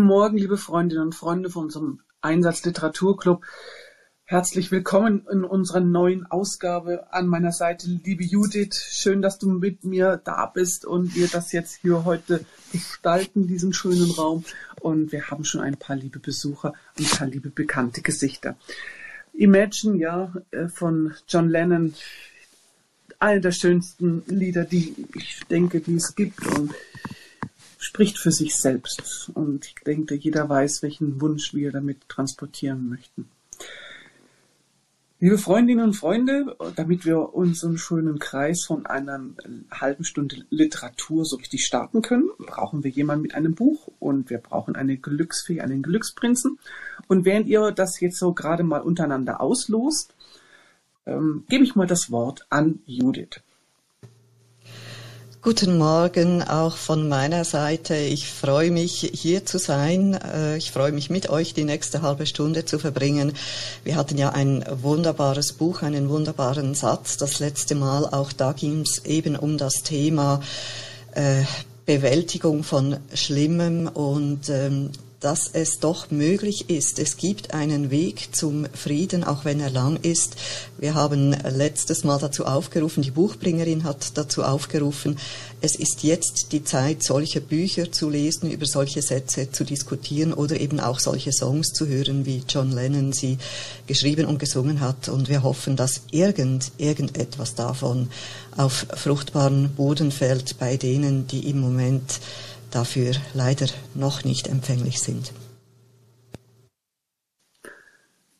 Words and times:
Guten 0.00 0.08
Morgen, 0.08 0.38
liebe 0.38 0.56
Freundinnen 0.56 1.02
und 1.02 1.14
Freunde 1.14 1.50
von 1.50 1.64
unserem 1.64 2.00
Einsatz 2.22 2.64
Literaturclub. 2.64 3.44
Herzlich 4.24 4.70
willkommen 4.70 5.26
in 5.30 5.44
unserer 5.44 5.80
neuen 5.80 6.24
Ausgabe. 6.24 7.12
An 7.12 7.26
meiner 7.26 7.52
Seite, 7.52 7.86
liebe 7.86 8.24
Judith, 8.24 8.76
schön, 8.76 9.20
dass 9.20 9.38
du 9.38 9.50
mit 9.50 9.84
mir 9.84 10.18
da 10.24 10.46
bist 10.46 10.86
und 10.86 11.14
wir 11.14 11.28
das 11.28 11.52
jetzt 11.52 11.82
hier 11.82 12.06
heute 12.06 12.46
gestalten, 12.72 13.46
diesen 13.46 13.74
schönen 13.74 14.10
Raum. 14.12 14.42
Und 14.80 15.12
wir 15.12 15.30
haben 15.30 15.44
schon 15.44 15.60
ein 15.60 15.76
paar 15.76 15.96
liebe 15.96 16.18
Besucher 16.18 16.72
ein 16.98 17.04
paar 17.04 17.26
liebe 17.26 17.50
bekannte 17.50 18.00
Gesichter. 18.00 18.56
Imagine, 19.34 19.98
ja, 19.98 20.32
äh, 20.50 20.68
von 20.68 21.12
John 21.28 21.50
Lennon, 21.50 21.92
eine 23.18 23.42
der 23.42 23.52
schönsten 23.52 24.22
Lieder, 24.28 24.64
die 24.64 24.94
ich 25.14 25.40
denke, 25.50 25.80
die 25.80 25.96
es 25.96 26.14
gibt. 26.14 26.46
Und 26.56 26.72
spricht 27.80 28.18
für 28.18 28.30
sich 28.30 28.54
selbst. 28.56 29.30
Und 29.34 29.66
ich 29.66 29.74
denke, 29.84 30.14
jeder 30.14 30.48
weiß, 30.48 30.82
welchen 30.82 31.20
Wunsch 31.20 31.54
wir 31.54 31.72
damit 31.72 32.08
transportieren 32.08 32.88
möchten. 32.88 33.28
Liebe 35.18 35.38
Freundinnen 35.38 35.84
und 35.84 35.94
Freunde, 35.94 36.56
damit 36.76 37.04
wir 37.04 37.34
unseren 37.34 37.76
schönen 37.76 38.18
Kreis 38.18 38.64
von 38.66 38.86
einer 38.86 39.20
halben 39.70 40.04
Stunde 40.04 40.44
Literatur 40.48 41.24
so 41.24 41.36
richtig 41.36 41.64
starten 41.64 42.00
können, 42.00 42.30
brauchen 42.38 42.84
wir 42.84 42.90
jemanden 42.90 43.22
mit 43.22 43.34
einem 43.34 43.54
Buch 43.54 43.88
und 43.98 44.30
wir 44.30 44.38
brauchen 44.38 44.76
eine 44.76 44.96
Glücksfee, 44.96 45.60
einen 45.60 45.82
Glücksprinzen. 45.82 46.58
Und 47.06 47.24
während 47.24 47.48
ihr 47.48 47.70
das 47.70 48.00
jetzt 48.00 48.18
so 48.18 48.32
gerade 48.32 48.62
mal 48.62 48.80
untereinander 48.80 49.40
auslost, 49.40 50.14
ähm, 51.06 51.44
gebe 51.48 51.64
ich 51.64 51.74
mal 51.74 51.86
das 51.86 52.10
Wort 52.10 52.46
an 52.48 52.80
Judith. 52.86 53.40
Guten 55.42 55.78
Morgen 55.78 56.42
auch 56.42 56.76
von 56.76 57.08
meiner 57.08 57.46
Seite. 57.46 57.96
Ich 57.96 58.28
freue 58.28 58.70
mich, 58.70 59.10
hier 59.14 59.46
zu 59.46 59.58
sein. 59.58 60.12
Äh, 60.12 60.58
ich 60.58 60.70
freue 60.70 60.92
mich, 60.92 61.08
mit 61.08 61.30
euch 61.30 61.54
die 61.54 61.64
nächste 61.64 62.02
halbe 62.02 62.26
Stunde 62.26 62.66
zu 62.66 62.78
verbringen. 62.78 63.32
Wir 63.82 63.96
hatten 63.96 64.18
ja 64.18 64.32
ein 64.32 64.62
wunderbares 64.82 65.54
Buch, 65.54 65.80
einen 65.80 66.10
wunderbaren 66.10 66.74
Satz 66.74 67.16
das 67.16 67.38
letzte 67.38 67.74
Mal. 67.74 68.04
Auch 68.04 68.34
da 68.34 68.52
ging 68.52 68.82
es 68.82 69.06
eben 69.06 69.34
um 69.34 69.56
das 69.56 69.82
Thema 69.82 70.42
äh, 71.14 71.44
Bewältigung 71.86 72.62
von 72.62 72.98
Schlimmem 73.14 73.86
und 73.86 74.50
ähm, 74.50 74.90
dass 75.20 75.50
es 75.52 75.80
doch 75.80 76.10
möglich 76.10 76.70
ist. 76.70 76.98
Es 76.98 77.18
gibt 77.18 77.52
einen 77.52 77.90
Weg 77.90 78.34
zum 78.34 78.66
Frieden, 78.72 79.22
auch 79.22 79.44
wenn 79.44 79.60
er 79.60 79.68
lang 79.68 79.98
ist. 80.00 80.36
Wir 80.78 80.94
haben 80.94 81.36
letztes 81.44 82.04
Mal 82.04 82.18
dazu 82.18 82.46
aufgerufen, 82.46 83.02
die 83.02 83.10
Buchbringerin 83.10 83.84
hat 83.84 84.16
dazu 84.16 84.42
aufgerufen, 84.42 85.18
es 85.62 85.76
ist 85.76 86.02
jetzt 86.04 86.52
die 86.52 86.64
Zeit, 86.64 87.02
solche 87.02 87.42
Bücher 87.42 87.92
zu 87.92 88.08
lesen, 88.08 88.50
über 88.50 88.64
solche 88.64 89.02
Sätze 89.02 89.52
zu 89.52 89.64
diskutieren 89.64 90.32
oder 90.32 90.58
eben 90.58 90.80
auch 90.80 90.98
solche 90.98 91.32
Songs 91.32 91.74
zu 91.74 91.86
hören, 91.86 92.24
wie 92.24 92.42
John 92.48 92.72
Lennon 92.72 93.12
sie 93.12 93.36
geschrieben 93.86 94.24
und 94.24 94.38
gesungen 94.38 94.80
hat. 94.80 95.10
Und 95.10 95.28
wir 95.28 95.42
hoffen, 95.42 95.76
dass 95.76 96.00
irgend, 96.10 96.72
irgendetwas 96.78 97.54
davon 97.54 98.08
auf 98.56 98.86
fruchtbaren 98.94 99.70
Boden 99.74 100.12
fällt 100.12 100.58
bei 100.58 100.78
denen, 100.78 101.26
die 101.26 101.50
im 101.50 101.60
Moment 101.60 102.20
dafür 102.70 103.12
leider 103.34 103.66
noch 103.94 104.24
nicht 104.24 104.48
empfänglich 104.48 105.00
sind. 105.00 105.32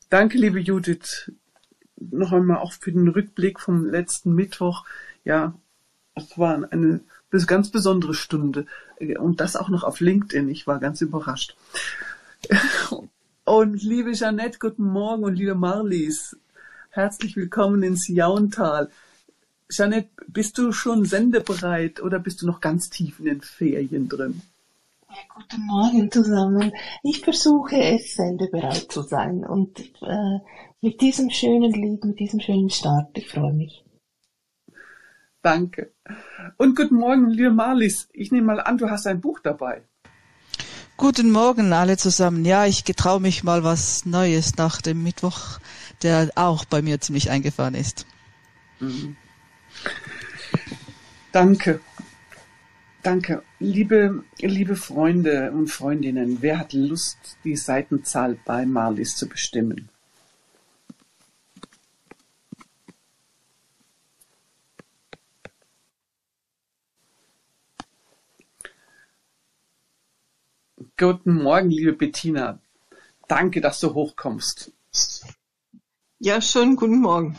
Danke, 0.08 0.38
liebe 0.38 0.58
Judith. 0.58 1.30
Noch 1.96 2.32
einmal 2.32 2.58
auch 2.58 2.72
für 2.72 2.90
den 2.90 3.08
Rückblick 3.08 3.60
vom 3.60 3.84
letzten 3.84 4.34
Mittwoch. 4.34 4.84
Ja, 5.24 5.54
es 6.14 6.36
war 6.36 6.66
eine 6.72 7.00
ganz 7.46 7.70
besondere 7.70 8.14
Stunde. 8.14 8.66
Und 9.18 9.40
das 9.40 9.56
auch 9.56 9.68
noch 9.68 9.84
auf 9.84 10.00
LinkedIn. 10.00 10.48
Ich 10.48 10.66
war 10.66 10.80
ganz 10.80 11.00
überrascht. 11.00 11.56
Und 13.44 13.82
liebe 13.82 14.12
Jeanette, 14.12 14.58
guten 14.58 14.84
Morgen 14.84 15.24
und 15.24 15.34
liebe 15.34 15.54
Marlies. 15.54 16.36
Herzlich 16.88 17.36
willkommen 17.36 17.82
ins 17.82 18.08
Jauntal. 18.08 18.90
Janet, 19.70 20.10
bist 20.26 20.58
du 20.58 20.72
schon 20.72 21.04
sendebereit 21.04 22.02
oder 22.02 22.18
bist 22.18 22.42
du 22.42 22.46
noch 22.46 22.60
ganz 22.60 22.90
tief 22.90 23.20
in 23.20 23.26
den 23.26 23.40
Ferien 23.40 24.08
drin? 24.08 24.42
Ja, 25.08 25.16
guten 25.34 25.66
Morgen 25.66 26.10
zusammen. 26.10 26.72
Ich 27.02 27.20
versuche 27.20 27.76
es 27.76 28.14
sendebereit 28.14 28.90
zu 28.90 29.02
sein 29.02 29.44
und 29.44 29.78
äh, 30.02 30.38
mit 30.80 31.00
diesem 31.00 31.30
schönen 31.30 31.72
Lied, 31.72 32.04
mit 32.04 32.18
diesem 32.18 32.40
schönen 32.40 32.70
Start, 32.70 33.16
ich 33.16 33.28
freue 33.28 33.52
mich. 33.52 33.84
Danke. 35.42 35.92
Und 36.56 36.76
guten 36.76 36.96
Morgen, 36.96 37.30
liebe 37.30 37.50
Marlies. 37.50 38.08
Ich 38.12 38.30
nehme 38.30 38.48
mal 38.48 38.60
an, 38.60 38.76
du 38.76 38.90
hast 38.90 39.06
ein 39.06 39.20
Buch 39.20 39.40
dabei. 39.40 39.82
Guten 40.96 41.30
Morgen 41.30 41.72
alle 41.72 41.96
zusammen. 41.96 42.44
Ja, 42.44 42.66
ich 42.66 42.84
getraue 42.84 43.20
mich 43.20 43.42
mal 43.42 43.64
was 43.64 44.04
Neues 44.04 44.56
nach 44.56 44.82
dem 44.82 45.02
Mittwoch, 45.02 45.58
der 46.02 46.30
auch 46.34 46.66
bei 46.66 46.82
mir 46.82 47.00
ziemlich 47.00 47.30
eingefahren 47.30 47.74
ist. 47.74 48.04
Mhm. 48.80 49.16
Danke. 51.32 51.80
Danke. 53.02 53.42
Liebe, 53.58 54.24
liebe 54.38 54.76
Freunde 54.76 55.52
und 55.52 55.68
Freundinnen, 55.68 56.42
wer 56.42 56.58
hat 56.58 56.72
Lust, 56.72 57.38
die 57.44 57.56
Seitenzahl 57.56 58.38
bei 58.44 58.66
Marlies 58.66 59.16
zu 59.16 59.28
bestimmen? 59.28 59.88
Guten 70.96 71.42
Morgen, 71.42 71.70
liebe 71.70 71.94
Bettina. 71.94 72.58
Danke, 73.26 73.62
dass 73.62 73.80
du 73.80 73.94
hochkommst. 73.94 74.72
Ja, 76.18 76.42
schönen 76.42 76.76
guten 76.76 77.00
Morgen. 77.00 77.38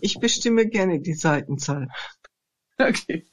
Ich 0.00 0.18
bestimme 0.18 0.66
gerne 0.66 1.00
die 1.00 1.14
Seitenzahl. 1.14 1.88
Okay. 2.78 3.26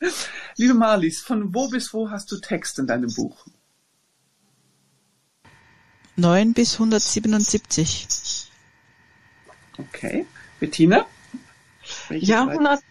Liebe 0.58 0.74
Marlies, 0.74 1.22
von 1.22 1.54
wo 1.54 1.70
bis 1.70 1.94
wo 1.94 2.10
hast 2.10 2.32
du 2.32 2.38
Text 2.40 2.80
in 2.80 2.88
deinem 2.88 3.14
Buch? 3.14 3.48
9 6.18 6.54
bis 6.54 6.74
177. 6.74 8.52
Okay. 9.78 10.26
Bettina? 10.60 11.06
Welche 12.10 12.26
ja, 12.26 12.46
100, 12.46 12.82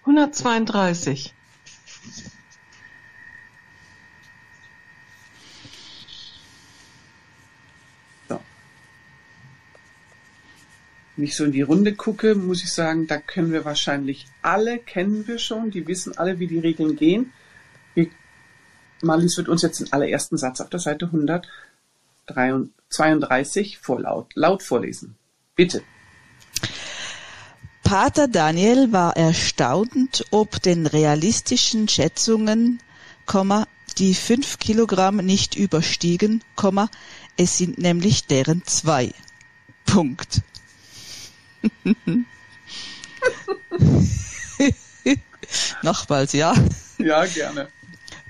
132. 0.00 1.32
wenn 11.22 11.28
ich 11.28 11.36
so 11.36 11.44
in 11.44 11.52
die 11.52 11.62
Runde 11.62 11.94
gucke, 11.94 12.34
muss 12.34 12.64
ich 12.64 12.72
sagen, 12.72 13.06
da 13.06 13.16
können 13.16 13.52
wir 13.52 13.64
wahrscheinlich 13.64 14.26
alle, 14.42 14.80
kennen 14.80 15.24
wir 15.28 15.38
schon, 15.38 15.70
die 15.70 15.86
wissen 15.86 16.18
alle, 16.18 16.40
wie 16.40 16.48
die 16.48 16.58
Regeln 16.58 16.96
gehen. 16.96 17.32
Marlies 19.02 19.36
wird 19.36 19.48
uns 19.48 19.62
jetzt 19.62 19.78
den 19.78 19.92
allerersten 19.92 20.36
Satz 20.36 20.60
auf 20.60 20.68
der 20.68 20.80
Seite 20.80 21.06
132 22.26 23.78
vorlaut, 23.78 24.32
laut 24.34 24.64
vorlesen. 24.64 25.14
Bitte. 25.54 25.82
Pater 27.84 28.26
Daniel 28.26 28.90
war 28.90 29.16
erstaunt 29.16 30.24
ob 30.32 30.60
den 30.60 30.86
realistischen 30.86 31.86
Schätzungen, 31.86 32.80
die 33.96 34.14
fünf 34.14 34.58
Kilogramm 34.58 35.18
nicht 35.18 35.54
überstiegen, 35.54 36.42
es 37.36 37.58
sind 37.58 37.78
nämlich 37.78 38.26
deren 38.26 38.64
zwei. 38.64 39.14
Punkt. 39.86 40.42
Nochmals, 45.82 46.32
ja. 46.32 46.54
Ja, 46.98 47.24
gerne. 47.26 47.68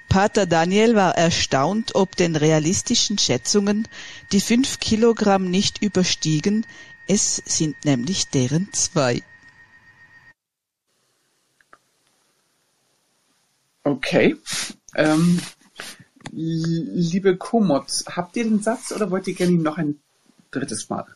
Pater 0.09 0.47
Daniel 0.47 0.95
war 0.95 1.17
erstaunt 1.17 1.95
ob 1.95 2.17
den 2.17 2.37
realistischen 2.37 3.17
Schätzungen, 3.17 3.89
die 4.33 4.41
fünf 4.41 4.79
Kilogramm 4.79 5.51
nicht 5.51 5.83
überstiegen, 5.83 6.67
es 7.09 7.37
sind 7.47 7.85
nämlich 7.85 8.29
deren 8.29 8.73
zwei. 8.73 9.23
Okay. 13.85 14.37
Ähm, 14.95 15.41
liebe 16.31 17.37
Komots, 17.37 18.05
habt 18.07 18.37
ihr 18.37 18.45
den 18.45 18.63
Satz 18.63 18.93
oder 18.93 19.11
wollt 19.11 19.27
ihr 19.27 19.35
gerne 19.35 19.53
noch 19.53 19.79
ein 19.79 20.01
drittes 20.51 20.89
Mal? 20.89 21.07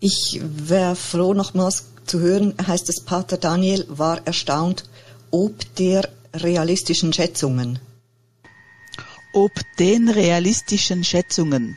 Ich 0.00 0.40
wäre 0.42 0.96
froh, 0.96 1.34
nochmals 1.34 1.84
zu 2.06 2.20
hören, 2.20 2.54
heißt 2.66 2.88
es, 2.88 3.04
Pater 3.04 3.36
Daniel 3.36 3.84
war 3.88 4.26
erstaunt 4.26 4.84
ob 5.30 5.74
der 5.76 6.08
realistischen 6.34 7.12
Schätzungen. 7.12 7.78
Ob 9.32 9.52
den 9.78 10.08
realistischen 10.08 11.04
Schätzungen. 11.04 11.76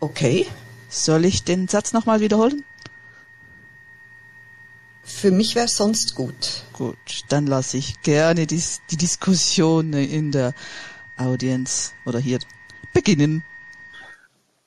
Okay. 0.00 0.46
Soll 0.88 1.24
ich 1.24 1.44
den 1.44 1.68
Satz 1.68 1.92
nochmal 1.92 2.20
wiederholen? 2.20 2.64
Für 5.04 5.30
mich 5.30 5.54
wäre 5.54 5.66
es 5.66 5.76
sonst 5.76 6.14
gut. 6.14 6.64
Gut, 6.72 6.96
dann 7.28 7.46
lasse 7.46 7.76
ich 7.76 8.00
gerne 8.02 8.46
die, 8.46 8.62
die 8.90 8.96
Diskussion 8.96 9.92
in 9.92 10.32
der 10.32 10.54
Audienz 11.16 11.92
oder 12.06 12.18
hier 12.18 12.40
beginnen. 12.92 13.44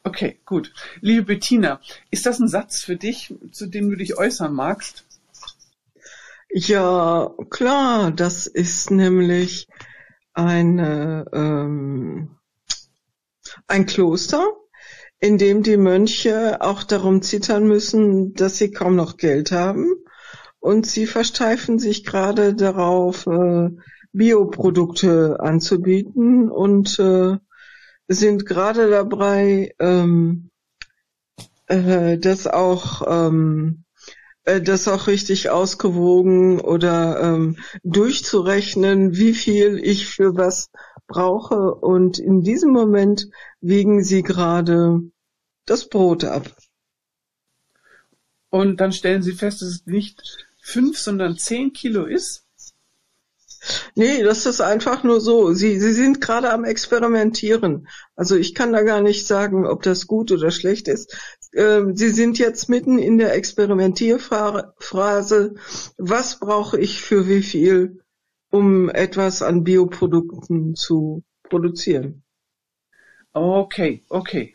Okay, 0.06 0.40
gut. 0.46 0.74
Liebe 1.00 1.24
Bettina, 1.24 1.80
ist 2.12 2.26
das 2.26 2.40
ein 2.40 2.50
Satz 2.50 2.82
für 2.82 2.98
dich, 2.98 3.34
zu 3.52 3.68
dem 3.68 3.90
du 3.90 3.96
dich 3.96 4.18
äußern 4.18 4.54
magst? 4.54 5.06
Ja, 6.50 7.34
klar, 7.50 8.12
das 8.12 8.46
ist 8.46 8.92
nämlich 8.92 9.68
eine, 10.34 11.26
ähm, 11.32 12.36
ein 13.68 13.86
Kloster, 13.86 14.46
in 15.20 15.38
dem 15.38 15.64
die 15.64 15.78
Mönche 15.78 16.62
auch 16.62 16.84
darum 16.84 17.22
zittern 17.22 17.66
müssen, 17.66 18.34
dass 18.34 18.58
sie 18.58 18.72
kaum 18.72 18.98
noch 18.98 19.16
Geld 19.16 19.54
haben. 19.54 19.88
Und 20.60 20.86
sie 20.86 21.08
versteifen 21.08 21.80
sich 21.80 22.04
gerade 22.04 22.56
darauf, 22.56 23.26
äh, 23.26 23.70
Bioprodukte 24.12 25.40
anzubieten 25.40 26.50
und 26.52 27.00
äh, 27.00 27.38
sind 28.16 28.46
gerade 28.46 28.90
dabei, 28.90 29.74
ähm, 29.80 30.50
äh, 31.68 32.18
das 32.18 32.48
auch 32.48 33.04
ähm, 33.08 33.84
äh, 34.46 34.62
das 34.62 34.88
auch 34.88 35.08
richtig 35.08 35.50
ausgewogen 35.50 36.60
oder 36.60 37.22
ähm, 37.22 37.58
durchzurechnen, 37.84 39.16
wie 39.16 39.34
viel 39.34 39.80
ich 39.82 40.08
für 40.08 40.36
was 40.36 40.70
brauche. 41.08 41.76
Und 41.76 42.20
in 42.20 42.42
diesem 42.42 42.72
Moment 42.72 43.30
wiegen 43.62 44.04
sie 44.04 44.24
gerade 44.24 45.00
das 45.66 45.88
Brot 45.88 46.26
ab. 46.26 46.52
Und 48.50 48.82
dann 48.82 48.92
stellen 48.92 49.24
sie 49.24 49.34
fest, 49.34 49.62
dass 49.62 49.70
es 49.70 49.86
nicht 49.86 50.46
fünf, 50.62 51.00
sondern 51.00 51.38
zehn 51.38 51.74
Kilo 51.74 52.06
ist. 52.06 52.43
Nee, 53.96 54.24
das 54.24 54.46
ist 54.46 54.62
einfach 54.62 55.04
nur 55.04 55.20
so. 55.22 55.54
Sie, 55.54 55.80
sie 55.80 55.94
sind 55.94 56.22
gerade 56.22 56.52
am 56.52 56.66
Experimentieren. 56.66 57.88
Also 58.16 58.36
ich 58.36 58.54
kann 58.56 58.74
da 58.74 58.82
gar 58.84 59.02
nicht 59.02 59.26
sagen, 59.28 59.66
ob 59.66 59.82
das 59.84 60.08
gut 60.08 60.32
oder 60.32 60.52
schlecht 60.52 60.88
ist. 60.88 61.16
Ähm, 61.54 61.96
sie 61.96 62.10
sind 62.10 62.40
jetzt 62.40 62.70
mitten 62.70 63.00
in 63.00 63.18
der 63.18 63.34
Experimentierphase. 63.36 65.56
Was 65.98 66.40
brauche 66.40 66.80
ich 66.80 67.02
für 67.02 67.28
wie 67.28 67.42
viel, 67.42 68.00
um 68.50 68.90
etwas 68.90 69.42
an 69.42 69.64
Bioprodukten 69.64 70.76
zu 70.76 71.24
produzieren? 71.44 72.24
Okay, 73.34 74.04
okay. 74.10 74.54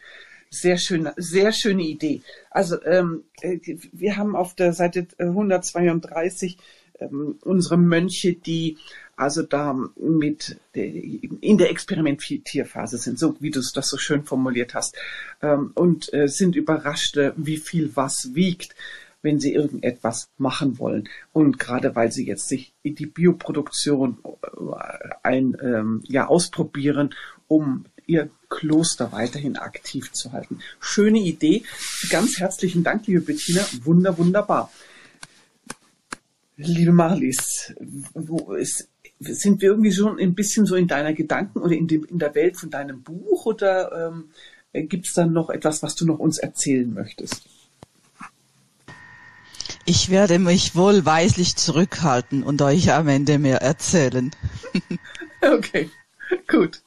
Sehr 0.50 0.78
schön, 0.78 1.10
sehr 1.16 1.52
schöne 1.52 1.82
Idee. 1.82 2.22
Also 2.50 2.82
ähm, 2.84 3.24
äh, 3.42 3.58
wir 3.92 4.16
haben 4.16 4.34
auf 4.34 4.54
der 4.54 4.72
Seite 4.72 5.06
132 5.18 6.56
ähm, 7.00 7.38
unsere 7.42 7.76
Mönche, 7.76 8.34
die 8.34 8.78
also 9.16 9.42
da 9.42 9.76
mit 9.96 10.58
in 10.72 11.58
der 11.58 11.70
Experimentierphase 11.70 12.98
sind, 12.98 13.18
so 13.18 13.36
wie 13.40 13.50
du 13.50 13.60
das 13.74 13.88
so 13.88 13.98
schön 13.98 14.24
formuliert 14.24 14.74
hast, 14.74 14.96
ähm, 15.42 15.72
und 15.74 16.12
äh, 16.14 16.28
sind 16.28 16.54
überrascht, 16.54 17.16
äh, 17.16 17.32
wie 17.36 17.56
viel 17.56 17.90
was 17.96 18.30
wiegt, 18.34 18.76
wenn 19.22 19.40
sie 19.40 19.52
irgendetwas 19.52 20.28
machen 20.38 20.78
wollen. 20.78 21.08
Und 21.32 21.58
gerade 21.58 21.96
weil 21.96 22.12
sie 22.12 22.26
jetzt 22.26 22.48
sich 22.48 22.72
in 22.82 22.94
die 22.94 23.06
Bioproduktion 23.06 24.18
äh, 24.22 25.08
ein, 25.24 25.56
ähm, 25.60 26.02
ja, 26.06 26.28
ausprobieren, 26.28 27.14
um 27.48 27.86
ihr 28.06 28.30
Kloster 28.48 29.12
weiterhin 29.12 29.56
aktiv 29.56 30.12
zu 30.12 30.32
halten. 30.32 30.60
Schöne 30.80 31.18
Idee. 31.18 31.64
Ganz 32.08 32.38
herzlichen 32.38 32.84
Dank, 32.84 33.06
liebe 33.06 33.20
Bettina. 33.20 33.66
Wunder, 33.82 34.16
wunderbar. 34.16 34.70
Liebe 36.60 36.90
Marlies, 36.90 37.72
ist, 38.56 38.88
sind 39.20 39.62
wir 39.62 39.70
irgendwie 39.70 39.92
schon 39.92 40.18
ein 40.18 40.34
bisschen 40.34 40.66
so 40.66 40.74
in 40.74 40.88
deiner 40.88 41.12
Gedanken 41.12 41.60
oder 41.60 41.72
in, 41.72 41.86
dem, 41.86 42.04
in 42.04 42.18
der 42.18 42.34
Welt 42.34 42.56
von 42.56 42.68
deinem 42.68 43.02
Buch 43.02 43.46
oder 43.46 44.08
ähm, 44.08 44.30
gibt 44.88 45.06
es 45.06 45.14
dann 45.14 45.32
noch 45.32 45.50
etwas, 45.50 45.84
was 45.84 45.94
du 45.94 46.04
noch 46.04 46.18
uns 46.18 46.38
erzählen 46.38 46.92
möchtest? 46.92 47.42
Ich 49.84 50.10
werde 50.10 50.40
mich 50.40 50.74
wohlweislich 50.74 51.54
zurückhalten 51.54 52.42
und 52.42 52.60
euch 52.60 52.92
am 52.92 53.06
Ende 53.06 53.38
mehr 53.38 53.62
erzählen. 53.62 54.32
okay, 55.40 55.88
gut. 56.48 56.82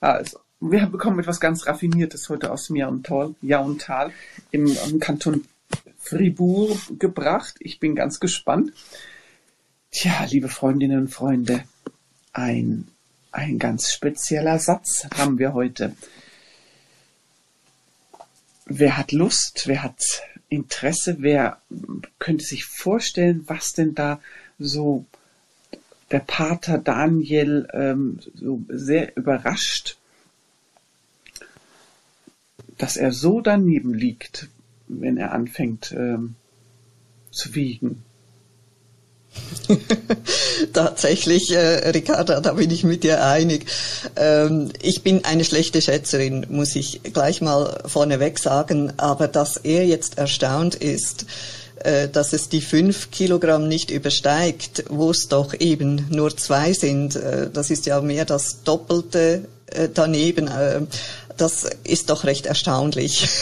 Also, 0.00 0.38
wir 0.60 0.86
bekommen 0.86 1.18
etwas 1.18 1.40
ganz 1.40 1.66
Raffiniertes 1.66 2.28
heute 2.28 2.52
aus 2.52 2.68
Jauntal, 2.68 3.34
Jauntal 3.40 4.12
im, 4.50 4.66
im 4.66 5.00
Kanton 5.00 5.46
Fribourg 6.04 6.78
gebracht. 6.98 7.56
Ich 7.60 7.80
bin 7.80 7.94
ganz 7.94 8.20
gespannt. 8.20 8.72
Tja, 9.90 10.24
liebe 10.28 10.48
Freundinnen 10.48 11.00
und 11.00 11.08
Freunde, 11.08 11.64
ein, 12.32 12.88
ein 13.32 13.58
ganz 13.58 13.90
spezieller 13.90 14.58
Satz 14.58 15.06
haben 15.16 15.38
wir 15.38 15.54
heute. 15.54 15.96
Wer 18.66 18.96
hat 18.96 19.12
Lust, 19.12 19.66
wer 19.66 19.82
hat 19.82 20.02
Interesse, 20.48 21.16
wer 21.20 21.60
könnte 22.18 22.44
sich 22.44 22.64
vorstellen, 22.64 23.44
was 23.46 23.72
denn 23.72 23.94
da 23.94 24.20
so 24.58 25.06
der 26.10 26.20
Pater 26.20 26.78
Daniel 26.78 27.66
ähm, 27.72 28.20
so 28.34 28.62
sehr 28.68 29.16
überrascht, 29.16 29.96
dass 32.78 32.96
er 32.96 33.12
so 33.12 33.40
daneben 33.40 33.94
liegt, 33.94 34.48
wenn 34.88 35.16
er 35.16 35.32
anfängt 35.32 35.92
ähm, 35.96 36.34
zu 37.30 37.54
wiegen. 37.54 38.02
Tatsächlich, 40.72 41.52
äh, 41.52 41.88
Ricarda, 41.90 42.40
da 42.40 42.52
bin 42.52 42.70
ich 42.70 42.84
mit 42.84 43.02
dir 43.02 43.24
einig. 43.24 43.66
Ähm, 44.16 44.70
ich 44.80 45.02
bin 45.02 45.24
eine 45.24 45.44
schlechte 45.44 45.80
Schätzerin, 45.82 46.46
muss 46.50 46.76
ich 46.76 47.02
gleich 47.02 47.40
mal 47.40 47.82
vorneweg 47.86 48.38
sagen, 48.38 48.92
aber 48.96 49.28
dass 49.28 49.56
er 49.56 49.86
jetzt 49.86 50.18
erstaunt 50.18 50.74
ist, 50.74 51.26
äh, 51.82 52.08
dass 52.08 52.32
es 52.32 52.48
die 52.48 52.60
fünf 52.60 53.10
Kilogramm 53.10 53.68
nicht 53.68 53.90
übersteigt, 53.90 54.84
wo 54.88 55.10
es 55.10 55.28
doch 55.28 55.54
eben 55.58 56.06
nur 56.10 56.36
zwei 56.36 56.72
sind, 56.72 57.16
äh, 57.16 57.50
das 57.52 57.70
ist 57.70 57.86
ja 57.86 58.00
mehr 58.00 58.24
das 58.24 58.62
Doppelte 58.62 59.46
äh, 59.66 59.88
daneben. 59.92 60.48
Das 61.36 61.66
ist 61.82 62.10
doch 62.10 62.24
recht 62.24 62.46
erstaunlich. 62.46 63.28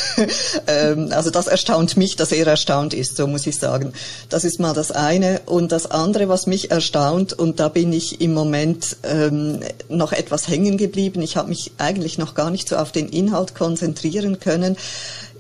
Ähm, 0.67 1.09
also 1.13 1.31
das 1.31 1.47
erstaunt 1.47 1.97
mich, 1.97 2.17
dass 2.17 2.31
er 2.31 2.47
erstaunt 2.47 2.95
ist, 2.95 3.17
so 3.17 3.27
muss 3.27 3.47
ich 3.47 3.59
sagen. 3.59 3.93
Das 4.29 4.45
ist 4.45 4.61
mal 4.61 4.75
das 4.75 4.93
eine. 4.93 5.41
Und 5.47 5.73
das 5.73 5.91
andere, 5.91 6.29
was 6.29 6.47
mich 6.47 6.71
erstaunt, 6.71 7.33
und 7.33 7.59
da 7.59 7.69
bin 7.69 7.93
ich 7.93 8.21
im 8.21 8.33
Moment 8.35 8.97
ähm, 9.03 9.61
noch 9.89 10.13
etwas 10.13 10.49
hängen 10.49 10.77
geblieben. 10.77 11.23
Ich 11.23 11.37
habe 11.37 11.49
mich 11.49 11.73
eigentlich 11.79 12.19
noch 12.19 12.35
gar 12.35 12.51
nicht 12.51 12.69
so 12.69 12.77
auf 12.77 12.93
den 12.93 13.09
Inhalt 13.09 13.55
konzentrieren 13.55 14.39
können. 14.39 14.77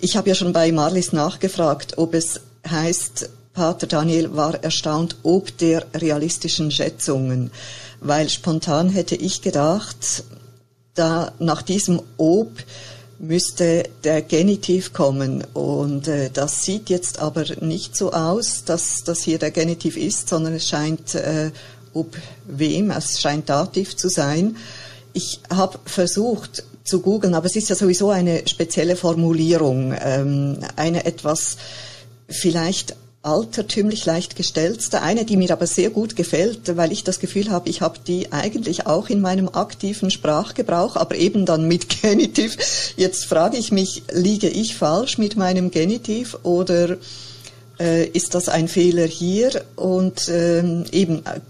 Ich 0.01 0.17
habe 0.17 0.29
ja 0.29 0.35
schon 0.35 0.53
bei 0.53 0.73
Marlies 0.73 1.13
nachgefragt, 1.13 1.99
ob 1.99 2.15
es 2.15 2.41
heißt, 2.69 3.31
Pater 3.55 3.87
Daniel 3.87 4.35
war 4.35 4.63
erstaunt 4.65 5.17
ob 5.23 5.57
der 5.59 5.85
realistischen 5.95 6.71
Schätzungen, 6.71 7.51
weil 8.01 8.31
spontan 8.31 8.89
hätte 8.89 9.15
ich 9.15 9.43
gedacht, 9.43 10.25
da 10.95 11.33
nach 11.39 11.63
diesem 11.63 12.03
Ob 12.17 12.51
müsste 13.19 13.85
der 14.05 14.21
Genitiv 14.23 14.93
kommen. 14.93 15.45
Und 15.55 16.09
äh, 16.09 16.31
das 16.31 16.65
sieht 16.65 16.91
jetzt 16.91 17.21
aber 17.21 17.45
nicht 17.61 17.97
so 17.97 18.13
aus, 18.13 18.65
dass 18.65 19.05
das 19.05 19.23
hier 19.23 19.39
der 19.39 19.53
Genitiv 19.53 19.97
ist, 19.97 20.29
sondern 20.29 20.55
es 20.55 20.69
scheint 20.69 21.15
äh, 21.15 21.51
ob 21.95 22.17
wem, 22.47 22.91
es 22.91 23.21
scheint 23.21 23.49
Dativ 23.49 23.97
zu 23.97 24.09
sein. 24.09 24.57
Ich 25.13 25.41
habe 25.51 25.79
versucht 25.85 26.65
zu 26.85 27.01
googeln, 27.01 27.35
aber 27.35 27.47
es 27.47 27.57
ist 27.57 27.69
ja 27.69 27.77
sowieso 27.77 28.11
eine 28.11 28.49
spezielle 28.49 28.97
Formulierung, 28.97 29.95
ähm, 30.01 30.59
eine 30.77 31.05
etwas 31.05 31.59
vielleicht 32.29 32.97
altertümlich 33.23 34.05
leicht 34.05 34.35
gestellte, 34.35 35.01
eine, 35.01 35.25
die 35.25 35.37
mir 35.37 35.53
aber 35.53 35.69
sehr 35.69 35.91
gut 35.91 36.17
gefällt, 36.17 36.77
weil 36.77 36.91
ich 36.91 37.05
das 37.05 37.21
Gefühl 37.21 37.51
habe, 37.51 37.71
ich 37.71 37.81
habe 37.81 38.01
die 38.05 38.33
eigentlich 38.33 38.87
auch 38.87 39.09
in 39.09 39.21
meinem 39.21 39.49
aktiven 39.49 40.11
Sprachgebrauch, 40.11 40.97
aber 40.97 41.15
eben 41.15 41.47
dann 41.47 41.69
mit 41.69 41.89
Genitiv. 42.03 42.57
Jetzt 42.97 43.27
frage 43.27 43.57
ich 43.57 43.71
mich, 43.71 44.03
liege 44.13 44.49
ich 44.49 44.75
falsch 44.75 45.19
mit 45.19 45.37
meinem 45.37 45.71
Genitiv 45.71 46.37
oder 46.43 46.97
äh, 47.79 48.07
ist 48.07 48.35
das 48.35 48.49
ein 48.49 48.67
Fehler 48.67 49.07
hier? 49.07 49.65
Und 49.77 50.29
ähm, 50.29 50.85
eben, 50.91 51.25
äh, 51.25 51.41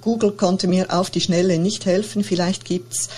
Google 0.00 0.32
konnte 0.32 0.68
mir 0.68 0.86
auf 0.88 1.10
die 1.10 1.20
Schnelle 1.20 1.58
nicht 1.58 1.84
helfen. 1.84 2.24
Vielleicht 2.24 2.64
gibt's 2.64 3.10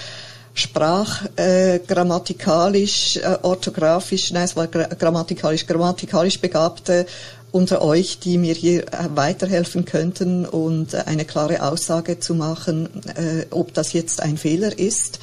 sprachgrammatikalisch, 0.54 3.16
äh, 3.16 3.20
äh, 3.20 3.38
orthografisch, 3.42 4.32
nein, 4.32 4.44
es 4.44 4.56
war 4.56 4.66
grammatikalisch, 4.66 5.66
grammatikalisch 5.66 6.40
Begabte 6.40 7.04
unter 7.52 7.82
euch, 7.82 8.18
die 8.18 8.38
mir 8.38 8.54
hier 8.54 8.84
äh, 8.92 9.08
weiterhelfen 9.14 9.84
könnten 9.84 10.46
und 10.46 10.94
äh, 10.94 11.04
eine 11.06 11.24
klare 11.24 11.62
Aussage 11.62 12.18
zu 12.18 12.34
machen, 12.34 12.88
äh, 13.16 13.46
ob 13.50 13.74
das 13.74 13.92
jetzt 13.92 14.22
ein 14.22 14.36
Fehler 14.36 14.78
ist 14.78 15.20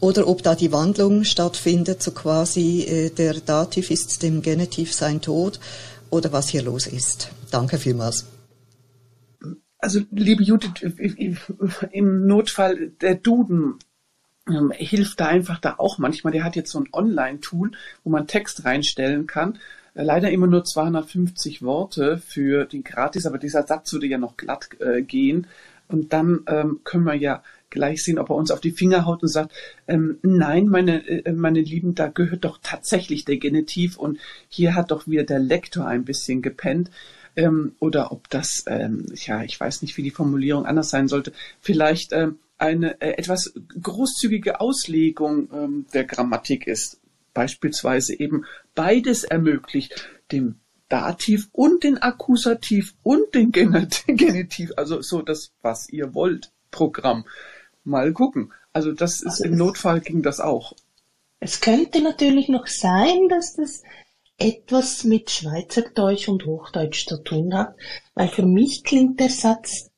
oder 0.00 0.26
ob 0.26 0.42
da 0.42 0.54
die 0.54 0.72
Wandlung 0.72 1.24
stattfindet, 1.24 2.02
so 2.02 2.10
quasi 2.10 3.12
der 3.16 3.34
Dativ 3.34 3.92
ist 3.92 4.24
dem 4.24 4.42
Genitiv 4.42 4.92
sein 4.92 5.20
Tod 5.20 5.60
oder 6.10 6.32
was 6.32 6.48
hier 6.48 6.62
los 6.62 6.88
ist. 6.88 7.30
Danke 7.52 7.78
vielmals. 7.78 8.26
Also, 9.78 10.00
liebe 10.10 10.42
Judith, 10.42 10.82
im 11.92 12.26
Notfall 12.26 12.90
der 13.00 13.14
Duden 13.14 13.78
ähm, 14.48 14.72
hilft 14.74 15.20
da 15.20 15.26
einfach 15.26 15.60
da 15.60 15.76
auch 15.78 15.98
manchmal. 15.98 16.32
Der 16.32 16.42
hat 16.42 16.56
jetzt 16.56 16.72
so 16.72 16.80
ein 16.80 16.88
Online-Tool, 16.92 17.70
wo 18.02 18.10
man 18.10 18.26
Text 18.26 18.64
reinstellen 18.64 19.28
kann 19.28 19.58
leider 19.94 20.30
immer 20.30 20.46
nur 20.46 20.64
250 20.64 21.62
Worte 21.62 22.18
für 22.18 22.64
den 22.64 22.84
Gratis, 22.84 23.26
aber 23.26 23.38
dieser 23.38 23.66
Satz 23.66 23.92
würde 23.92 24.06
ja 24.06 24.18
noch 24.18 24.36
glatt 24.36 24.68
äh, 24.80 25.02
gehen. 25.02 25.46
Und 25.88 26.12
dann 26.12 26.40
ähm, 26.46 26.80
können 26.84 27.04
wir 27.04 27.14
ja 27.14 27.42
gleich 27.68 28.02
sehen, 28.04 28.18
ob 28.18 28.30
er 28.30 28.36
uns 28.36 28.50
auf 28.50 28.60
die 28.60 28.70
Finger 28.70 29.04
haut 29.04 29.22
und 29.22 29.28
sagt, 29.28 29.52
ähm, 29.88 30.18
nein, 30.22 30.66
meine, 30.68 31.06
äh, 31.06 31.32
meine 31.32 31.60
Lieben, 31.60 31.94
da 31.94 32.08
gehört 32.08 32.44
doch 32.44 32.58
tatsächlich 32.62 33.24
der 33.24 33.38
Genitiv 33.38 33.98
und 33.98 34.18
hier 34.48 34.74
hat 34.74 34.90
doch 34.90 35.06
wieder 35.06 35.24
der 35.24 35.38
Lektor 35.38 35.86
ein 35.86 36.04
bisschen 36.04 36.42
gepennt. 36.42 36.90
Ähm, 37.34 37.72
oder 37.78 38.12
ob 38.12 38.28
das, 38.28 38.64
ähm, 38.66 39.06
ja, 39.14 39.42
ich 39.42 39.58
weiß 39.58 39.82
nicht, 39.82 39.96
wie 39.96 40.02
die 40.02 40.10
Formulierung 40.10 40.66
anders 40.66 40.90
sein 40.90 41.08
sollte, 41.08 41.32
vielleicht 41.60 42.12
ähm, 42.12 42.38
eine 42.58 43.00
äh, 43.00 43.12
etwas 43.12 43.54
großzügige 43.80 44.60
Auslegung 44.60 45.48
ähm, 45.52 45.86
der 45.94 46.04
Grammatik 46.04 46.66
ist 46.66 47.01
beispielsweise 47.34 48.18
eben 48.18 48.44
beides 48.74 49.24
ermöglicht, 49.24 50.08
dem 50.30 50.60
Dativ 50.88 51.48
und 51.52 51.84
den 51.84 51.98
Akkusativ 51.98 52.94
und 53.02 53.34
den 53.34 53.50
Genitiv, 53.52 54.72
also 54.76 55.00
so 55.00 55.22
das, 55.22 55.52
was 55.62 55.88
ihr 55.88 56.14
wollt, 56.14 56.52
Programm. 56.70 57.24
Mal 57.84 58.12
gucken. 58.12 58.52
Also 58.72 58.92
das 58.92 59.22
ist 59.22 59.40
also 59.40 59.44
im 59.44 59.56
Notfall 59.56 60.00
ging 60.00 60.22
das 60.22 60.40
auch. 60.40 60.74
Es 61.40 61.60
könnte 61.60 62.00
natürlich 62.00 62.48
noch 62.48 62.66
sein, 62.66 63.28
dass 63.28 63.54
das 63.54 63.82
etwas 64.38 65.04
mit 65.04 65.30
Schweizerdeutsch 65.30 66.28
und 66.28 66.46
Hochdeutsch 66.46 67.06
zu 67.06 67.22
tun 67.22 67.54
hat, 67.54 67.74
weil 68.14 68.28
für 68.28 68.46
mich 68.46 68.84
klingt 68.84 69.20
der 69.20 69.30
Satz 69.30 69.90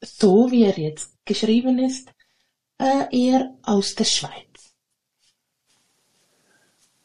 so, 0.00 0.50
wie 0.50 0.64
er 0.64 0.78
jetzt 0.78 1.12
geschrieben 1.24 1.78
ist, 1.78 2.08
äh, 2.78 3.04
eher 3.10 3.54
aus 3.62 3.94
der 3.94 4.04
Schweiz. 4.04 4.47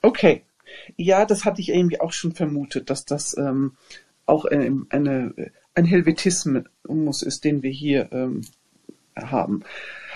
Okay. 0.03 0.43
Ja, 0.97 1.25
das 1.25 1.45
hatte 1.45 1.61
ich 1.61 1.69
irgendwie 1.69 1.99
auch 1.99 2.11
schon 2.11 2.33
vermutet, 2.33 2.89
dass 2.89 3.05
das 3.05 3.35
ähm, 3.37 3.75
auch 4.25 4.45
eine, 4.45 4.85
eine, 4.89 5.33
ein 5.73 5.85
Helvetismus 5.85 7.21
ist, 7.23 7.43
den 7.43 7.63
wir 7.63 7.71
hier 7.71 8.09
ähm, 8.11 8.41
haben. 9.15 9.63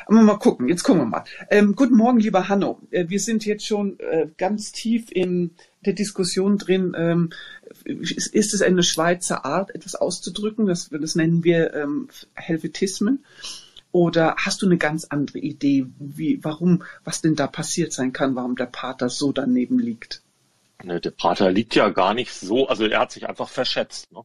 Aber 0.06 0.22
mal 0.22 0.38
gucken, 0.38 0.67
jetzt 0.67 0.84
gucken 0.84 1.01
wir 1.01 1.06
mal. 1.06 1.24
Ähm, 1.50 1.75
guten 1.75 1.96
Morgen, 1.96 2.20
lieber 2.20 2.50
Hanno. 2.50 2.82
Äh, 2.91 3.10
wir 3.10 3.20
sind 3.20 3.46
jetzt 3.46 3.65
schon 3.65 4.00
äh, 4.00 4.27
ganz 4.38 4.72
tief 4.72 5.12
in 5.12 5.51
der 5.86 5.94
Diskussion 5.94 6.58
drin. 6.58 6.94
Ähm, 6.98 7.29
ist, 7.86 8.34
ist, 8.34 8.53
es 8.53 8.62
eine 8.62 8.84
Schweizer 8.84 9.46
Art, 9.46 9.74
etwas 9.74 9.96
auszudrücken? 9.96 10.65
Das, 10.65 10.89
das 10.89 11.15
nennen 11.15 11.44
wir 11.44 11.74
ähm, 11.74 12.10
Helvetismen. 12.34 13.24
Oder 13.97 14.35
hast 14.37 14.61
du 14.61 14.67
eine 14.67 14.77
ganz 14.77 15.05
andere 15.05 15.39
Idee, 15.39 15.87
wie, 15.97 16.37
warum, 16.43 16.83
was 17.03 17.21
denn 17.21 17.33
da 17.33 17.47
passiert 17.47 17.93
sein 17.93 18.13
kann, 18.13 18.35
warum 18.35 18.55
der 18.55 18.67
Pater 18.67 19.09
so 19.09 19.31
daneben 19.31 19.79
liegt? 19.79 20.21
Ne, 20.83 21.01
der 21.01 21.09
Pater 21.09 21.49
liegt 21.49 21.73
ja 21.73 21.89
gar 21.89 22.13
nicht 22.13 22.31
so, 22.31 22.67
also 22.67 22.85
er 22.85 22.99
hat 22.99 23.11
sich 23.11 23.27
einfach 23.27 23.49
verschätzt. 23.49 24.11
Ne? 24.11 24.21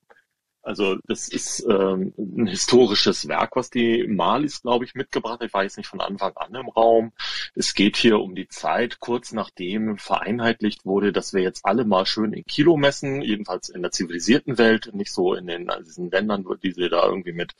Also 0.60 0.96
das 1.06 1.26
ist 1.26 1.66
ähm, 1.66 2.12
ein 2.18 2.48
historisches 2.48 3.28
Werk, 3.28 3.56
was 3.56 3.70
die 3.70 4.06
Malis, 4.06 4.60
glaube 4.60 4.84
ich, 4.84 4.94
mitgebracht 4.94 5.40
hat. 5.40 5.46
Ich 5.46 5.54
war 5.54 5.62
jetzt 5.62 5.78
nicht 5.78 5.88
von 5.88 6.02
Anfang 6.02 6.36
an 6.36 6.54
im 6.54 6.68
Raum. 6.68 7.12
Es 7.54 7.72
geht 7.72 7.96
hier 7.96 8.20
um 8.20 8.34
die 8.34 8.48
Zeit, 8.48 9.00
kurz 9.00 9.32
nachdem 9.32 9.96
vereinheitlicht 9.96 10.84
wurde, 10.84 11.14
dass 11.14 11.32
wir 11.32 11.40
jetzt 11.40 11.64
alle 11.64 11.86
mal 11.86 12.04
schön 12.04 12.34
in 12.34 12.44
Kilo 12.44 12.76
messen, 12.76 13.22
jedenfalls 13.22 13.70
in 13.70 13.80
der 13.80 13.90
zivilisierten 13.90 14.58
Welt, 14.58 14.90
nicht 14.92 15.12
so 15.12 15.32
in 15.32 15.46
den 15.46 15.70
also 15.70 15.84
diesen 15.84 16.10
Ländern, 16.10 16.44
die 16.62 16.72
sie 16.72 16.90
da 16.90 17.06
irgendwie 17.06 17.32
mit 17.32 17.54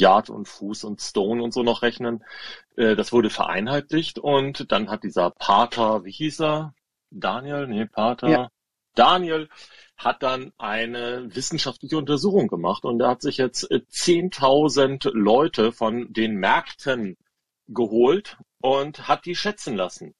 Yard 0.00 0.30
und 0.30 0.48
Fuß 0.48 0.84
und 0.84 1.00
Stone 1.00 1.42
und 1.42 1.52
so 1.52 1.62
noch 1.62 1.82
rechnen. 1.82 2.24
Äh, 2.76 2.96
das 2.96 3.12
wurde 3.12 3.30
vereinheitlicht 3.30 4.18
und 4.18 4.72
dann 4.72 4.90
hat 4.90 5.04
dieser 5.04 5.30
Pater, 5.30 6.04
wie 6.04 6.10
hieß 6.10 6.40
er? 6.40 6.74
Daniel? 7.10 7.66
Nee, 7.66 7.86
Pater. 7.86 8.28
Ja. 8.28 8.50
Daniel 8.94 9.48
hat 9.96 10.22
dann 10.22 10.52
eine 10.58 11.28
wissenschaftliche 11.34 11.98
Untersuchung 11.98 12.48
gemacht 12.48 12.84
und 12.84 13.00
er 13.00 13.08
hat 13.08 13.22
sich 13.22 13.36
jetzt 13.36 13.70
10.000 13.70 15.06
äh, 15.06 15.10
Leute 15.12 15.72
von 15.72 16.12
den 16.12 16.36
Märkten 16.36 17.16
geholt 17.68 18.38
und 18.60 19.06
hat 19.06 19.26
die 19.26 19.36
schätzen 19.36 19.76
lassen. 19.76 20.14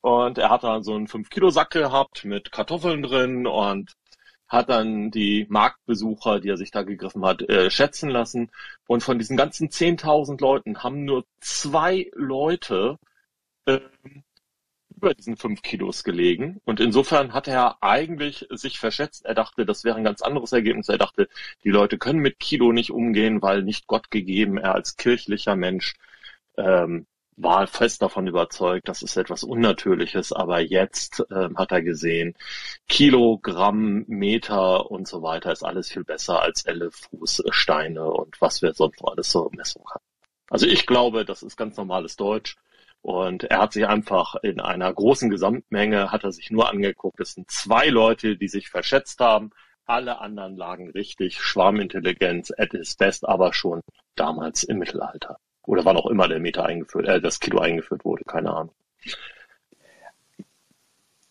Und 0.00 0.38
er 0.38 0.50
hat 0.50 0.62
dann 0.62 0.84
so 0.84 0.94
einen 0.94 1.08
5-Kilo-Sack 1.08 1.70
gehabt 1.70 2.24
mit 2.24 2.52
Kartoffeln 2.52 3.02
drin 3.02 3.46
und 3.46 3.96
hat 4.48 4.68
dann 4.68 5.10
die 5.10 5.46
Marktbesucher, 5.48 6.40
die 6.40 6.48
er 6.48 6.56
sich 6.56 6.70
da 6.70 6.82
gegriffen 6.82 7.24
hat, 7.24 7.42
äh, 7.42 7.70
schätzen 7.70 8.10
lassen. 8.10 8.50
Und 8.86 9.02
von 9.02 9.18
diesen 9.18 9.36
ganzen 9.36 9.68
10.000 9.68 10.40
Leuten 10.40 10.82
haben 10.82 11.04
nur 11.04 11.24
zwei 11.40 12.10
Leute 12.14 12.98
äh, 13.66 13.80
über 14.96 15.14
diesen 15.14 15.36
fünf 15.36 15.62
Kilos 15.62 16.04
gelegen. 16.04 16.60
Und 16.64 16.80
insofern 16.80 17.34
hat 17.34 17.48
er 17.48 17.82
eigentlich 17.82 18.46
sich 18.50 18.78
verschätzt. 18.78 19.26
Er 19.26 19.34
dachte, 19.34 19.66
das 19.66 19.84
wäre 19.84 19.96
ein 19.96 20.04
ganz 20.04 20.22
anderes 20.22 20.52
Ergebnis. 20.52 20.88
Er 20.88 20.98
dachte, 20.98 21.28
die 21.64 21.70
Leute 21.70 21.98
können 21.98 22.20
mit 22.20 22.38
Kilo 22.38 22.72
nicht 22.72 22.90
umgehen, 22.90 23.42
weil 23.42 23.62
nicht 23.62 23.86
Gott 23.86 24.10
gegeben. 24.10 24.58
Er 24.58 24.74
als 24.74 24.96
kirchlicher 24.96 25.56
Mensch 25.56 25.94
ähm, 26.56 27.06
war 27.36 27.66
fest 27.66 28.02
davon 28.02 28.26
überzeugt, 28.26 28.88
das 28.88 29.02
ist 29.02 29.16
etwas 29.16 29.44
Unnatürliches, 29.44 30.32
aber 30.32 30.60
jetzt 30.60 31.20
äh, 31.30 31.48
hat 31.54 31.70
er 31.72 31.82
gesehen, 31.82 32.34
Kilogramm, 32.88 34.04
Meter 34.08 34.90
und 34.90 35.06
so 35.06 35.22
weiter 35.22 35.52
ist 35.52 35.62
alles 35.62 35.90
viel 35.90 36.04
besser 36.04 36.42
als 36.42 36.64
Elle, 36.64 36.90
Fuß, 36.90 37.44
Steine 37.50 38.06
und 38.10 38.40
was 38.40 38.62
wir 38.62 38.72
sonst 38.74 39.02
noch 39.02 39.12
alles 39.12 39.30
so 39.30 39.50
Messung 39.54 39.84
haben. 39.90 40.04
Also 40.48 40.66
ich 40.66 40.86
glaube, 40.86 41.24
das 41.24 41.42
ist 41.42 41.56
ganz 41.56 41.76
normales 41.76 42.16
Deutsch. 42.16 42.56
Und 43.02 43.44
er 43.44 43.58
hat 43.60 43.72
sich 43.72 43.86
einfach 43.86 44.34
in 44.42 44.60
einer 44.60 44.92
großen 44.92 45.30
Gesamtmenge, 45.30 46.10
hat 46.10 46.24
er 46.24 46.32
sich 46.32 46.50
nur 46.50 46.68
angeguckt, 46.68 47.20
es 47.20 47.34
sind 47.34 47.48
zwei 47.50 47.88
Leute, 47.88 48.36
die 48.36 48.48
sich 48.48 48.68
verschätzt 48.68 49.20
haben. 49.20 49.50
Alle 49.84 50.18
anderen 50.18 50.56
lagen 50.56 50.90
richtig. 50.90 51.40
Schwarmintelligenz 51.40 52.52
at 52.56 52.74
its 52.74 52.96
best, 52.96 53.28
aber 53.28 53.52
schon 53.52 53.82
damals 54.16 54.64
im 54.64 54.78
Mittelalter. 54.78 55.38
Oder 55.66 55.84
wann 55.84 55.96
auch 55.96 56.06
immer 56.06 56.28
der 56.28 56.40
Meter 56.40 56.64
eingeführt, 56.64 57.06
äh, 57.06 57.20
das 57.20 57.40
Kilo 57.40 57.58
eingeführt 57.58 58.04
wurde, 58.04 58.24
keine 58.24 58.52
Ahnung. 58.52 58.74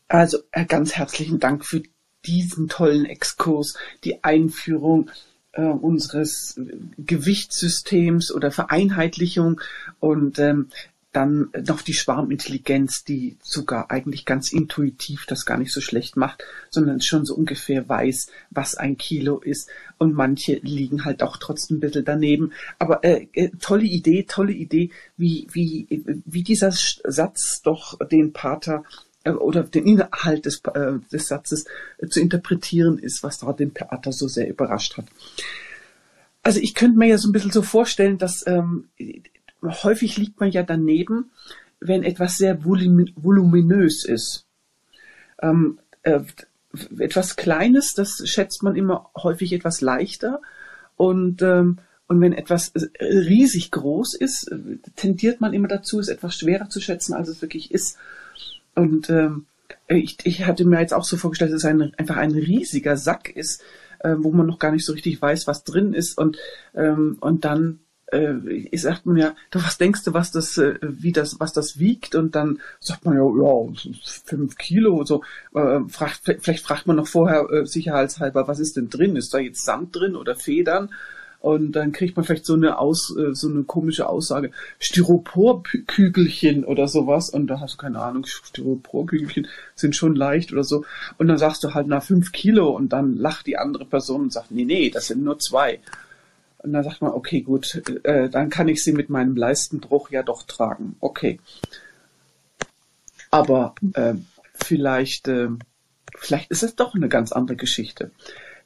Also 0.08 0.39
äh, 0.51 0.65
ganz 0.65 0.94
herzlichen 0.96 1.39
Dank 1.39 1.65
für 1.65 1.82
diesen 2.25 2.68
tollen 2.68 3.06
Exkurs, 3.06 3.77
die 4.04 4.24
Einführung 4.24 5.10
äh, 5.54 5.62
unseres 5.62 6.60
Gewichtssystems 6.98 8.32
oder 8.32 8.51
Vereinheitlichung 8.51 9.62
und 10.00 10.39
ähm, 10.39 10.70
dann 11.15 11.50
noch 11.67 11.81
die 11.81 11.93
Schwarmintelligenz, 11.93 13.03
die 13.03 13.38
sogar 13.41 13.89
eigentlich 13.89 14.25
ganz 14.25 14.51
intuitiv 14.51 15.25
das 15.25 15.45
gar 15.45 15.57
nicht 15.57 15.72
so 15.72 15.79
schlecht 15.79 16.17
macht, 16.17 16.43
sondern 16.69 17.01
schon 17.01 17.25
so 17.25 17.36
ungefähr 17.36 17.88
weiß, 17.88 18.27
was 18.50 18.75
ein 18.75 18.98
Kilo 18.98 19.39
ist. 19.39 19.69
Und 19.98 20.13
manche 20.13 20.55
liegen 20.55 21.05
halt 21.05 21.24
auch 21.24 21.38
trotzdem 21.38 21.77
ein 21.77 21.79
bisschen 21.79 22.03
daneben. 22.03 22.51
Aber 22.79 23.03
äh, 23.03 23.27
äh, 23.34 23.50
tolle 23.62 23.86
Idee, 23.86 24.24
tolle 24.24 24.51
Idee, 24.51 24.89
wie, 25.15 25.48
wie, 25.53 26.03
wie 26.25 26.43
dieser 26.43 26.72
Satz 26.72 27.62
doch 27.62 27.98
den 28.10 28.34
Pater 28.34 28.84
äh, 29.24 29.31
oder 29.31 29.63
den 29.63 29.86
Inhalt 29.86 30.45
des, 30.45 30.62
äh, 30.74 31.00
des 31.12 31.27
Satzes 31.27 31.65
äh, 31.98 32.07
zu 32.07 32.19
interpretieren 32.19 33.00
ist, 33.00 33.24
was 33.24 33.39
da 33.39 33.53
den 33.53 33.74
Pater 33.74 34.12
so 34.12 34.27
sehr 34.27 34.50
überrascht 34.50 34.98
hat. 34.98 35.05
Also 36.43 36.60
ich 36.60 36.75
könnte 36.75 37.00
mir 37.00 37.07
ja 37.07 37.17
so 37.17 37.29
ein 37.29 37.31
bisschen 37.31 37.51
so 37.51 37.62
vorstellen, 37.62 38.17
dass 38.17 38.45
ähm, 38.45 38.89
häufig 39.69 40.17
liegt 40.17 40.39
man 40.39 40.51
ja 40.51 40.63
daneben, 40.63 41.32
wenn 41.80 42.04
etwas 42.04 42.38
sehr 42.38 42.63
voluminös 42.63 44.06
ist. 44.06 44.45
Ähm, 45.41 45.80
äh, 46.04 46.21
etwas 46.99 47.36
Kleines, 47.36 47.93
das 47.93 48.21
schätzt 48.25 48.63
man 48.63 48.75
immer 48.75 49.10
häufig 49.15 49.54
etwas 49.54 49.82
leichter. 49.82 50.41
Und, 50.97 51.41
ähm, 51.41 51.80
und 52.08 52.21
wenn 52.21 52.34
etwas 52.34 52.73
riesig 52.99 53.71
groß 53.71 54.15
ist, 54.15 54.51
tendiert 54.95 55.41
man 55.41 55.54
immer 55.54 55.67
dazu, 55.67 55.99
es 55.99 56.08
etwas 56.08 56.36
schwerer 56.36 56.69
zu 56.69 56.80
schätzen, 56.80 57.13
als 57.13 57.30
es 57.30 57.41
wirklich 57.41 57.71
ist. 57.71 57.97
Und 58.75 59.10
ähm, 59.10 59.45
ich, 59.88 60.17
ich 60.23 60.45
hatte 60.45 60.65
mir 60.65 60.80
jetzt 60.80 60.93
auch 60.93 61.04
so 61.04 61.17
vorgestellt, 61.17 61.51
dass 61.51 61.63
es 61.63 61.65
ein, 61.65 61.93
einfach 61.95 62.17
ein 62.17 62.32
riesiger 62.32 62.97
Sack 62.97 63.30
ist, 63.30 63.63
äh, 63.99 64.15
wo 64.17 64.32
man 64.32 64.45
noch 64.45 64.60
gar 64.60 64.71
nicht 64.71 64.86
so 64.86 64.93
richtig 64.93 65.21
weiß, 65.21 65.47
was 65.47 65.63
drin 65.63 65.93
ist. 65.93 66.17
Und, 66.17 66.38
ähm, 66.75 67.17
und 67.21 67.45
dann 67.45 67.80
äh, 68.15 68.78
sagt 68.78 69.06
man 69.06 69.17
ja, 69.17 69.36
was 69.51 69.78
denkst 69.78 70.04
du, 70.04 70.13
was 70.13 70.32
das, 70.32 70.58
äh, 70.58 70.80
wie 70.82 71.12
das, 71.12 71.39
was 71.39 71.54
das 71.54 71.80
wiegt? 71.80 72.15
Und 72.15 72.36
dann 72.36 72.60
sagt 72.80 73.06
man 73.06 73.15
ja, 73.15 73.23
ja, 73.23 73.73
fünf 74.25 74.58
Kilo 74.58 74.95
und 74.95 75.08
so. 75.08 75.23
Äh, 75.54 75.82
fragt, 75.89 76.21
vielleicht 76.39 76.65
fragt 76.65 76.88
man 76.88 76.95
noch 76.95 77.08
vorher 77.08 77.65
sicherheitshalber, 77.65 78.47
was 78.47 78.60
ist 78.60 78.78
denn 78.78 78.89
drin? 78.89 79.15
Ist 79.15 79.34
da 79.34 79.39
jetzt 79.39 79.65
Sand 79.65 79.95
drin 79.95 80.15
oder 80.15 80.36
Federn? 80.36 80.89
Und 81.39 81.73
dann 81.73 81.91
kriegt 81.91 82.15
man 82.15 82.25
vielleicht 82.25 82.47
so 82.47 82.56
eine 82.56 82.80
Aus, 82.80 83.13
so 83.34 83.47
eine 83.47 83.63
komische 83.65 84.10
Aussage, 84.10 84.49
Styroporkügelchen 84.80 86.65
oder 86.65 86.88
sowas. 86.88 87.30
Und 87.30 87.45
da 87.47 87.60
hast 87.60 87.75
du 87.75 87.78
keine 87.78 88.01
Ahnung, 88.01 88.25
Styroporkügelchen 88.25 89.47
sind 89.75 89.95
schon 89.95 90.15
leicht 90.15 90.51
oder 90.54 90.63
so. 90.63 90.86
Und 91.19 91.28
dann 91.28 91.38
sagst 91.38 91.63
du 91.63 91.75
halt, 91.75 91.86
na, 91.88 91.99
fünf 91.99 92.32
Kilo. 92.32 92.69
Und 92.69 92.93
dann 92.93 93.15
lacht 93.15 93.45
die 93.45 93.60
andere 93.60 93.86
Person 93.86 94.21
und 94.21 94.34
sagt, 94.34 94.49
nee, 94.49 94.65
nee, 94.65 94.89
das 94.89 95.06
sind 95.06 95.23
nur 95.23 95.38
zwei. 95.38 95.82
Und 96.65 96.73
dann 96.73 96.84
sagt 96.84 97.01
man, 97.01 97.12
okay, 97.12 97.41
gut, 97.41 97.84
äh, 98.04 98.28
dann 98.28 98.49
kann 98.49 98.67
ich 98.67 98.84
sie 98.84 98.91
mit 98.91 99.08
meinem 99.08 99.36
Leistenbruch 99.36 100.10
ja 100.10 100.23
doch 100.23 100.43
tragen. 100.43 100.95
Okay. 100.99 101.39
Aber 103.30 103.75
äh, 103.93 104.15
vielleicht, 104.56 105.28
äh, 105.28 105.49
vielleicht 106.17 106.49
ist 106.49 106.63
es 106.63 106.75
doch 106.75 106.95
eine 106.95 107.08
ganz 107.08 107.32
andere 107.32 107.56
Geschichte. 107.56 108.10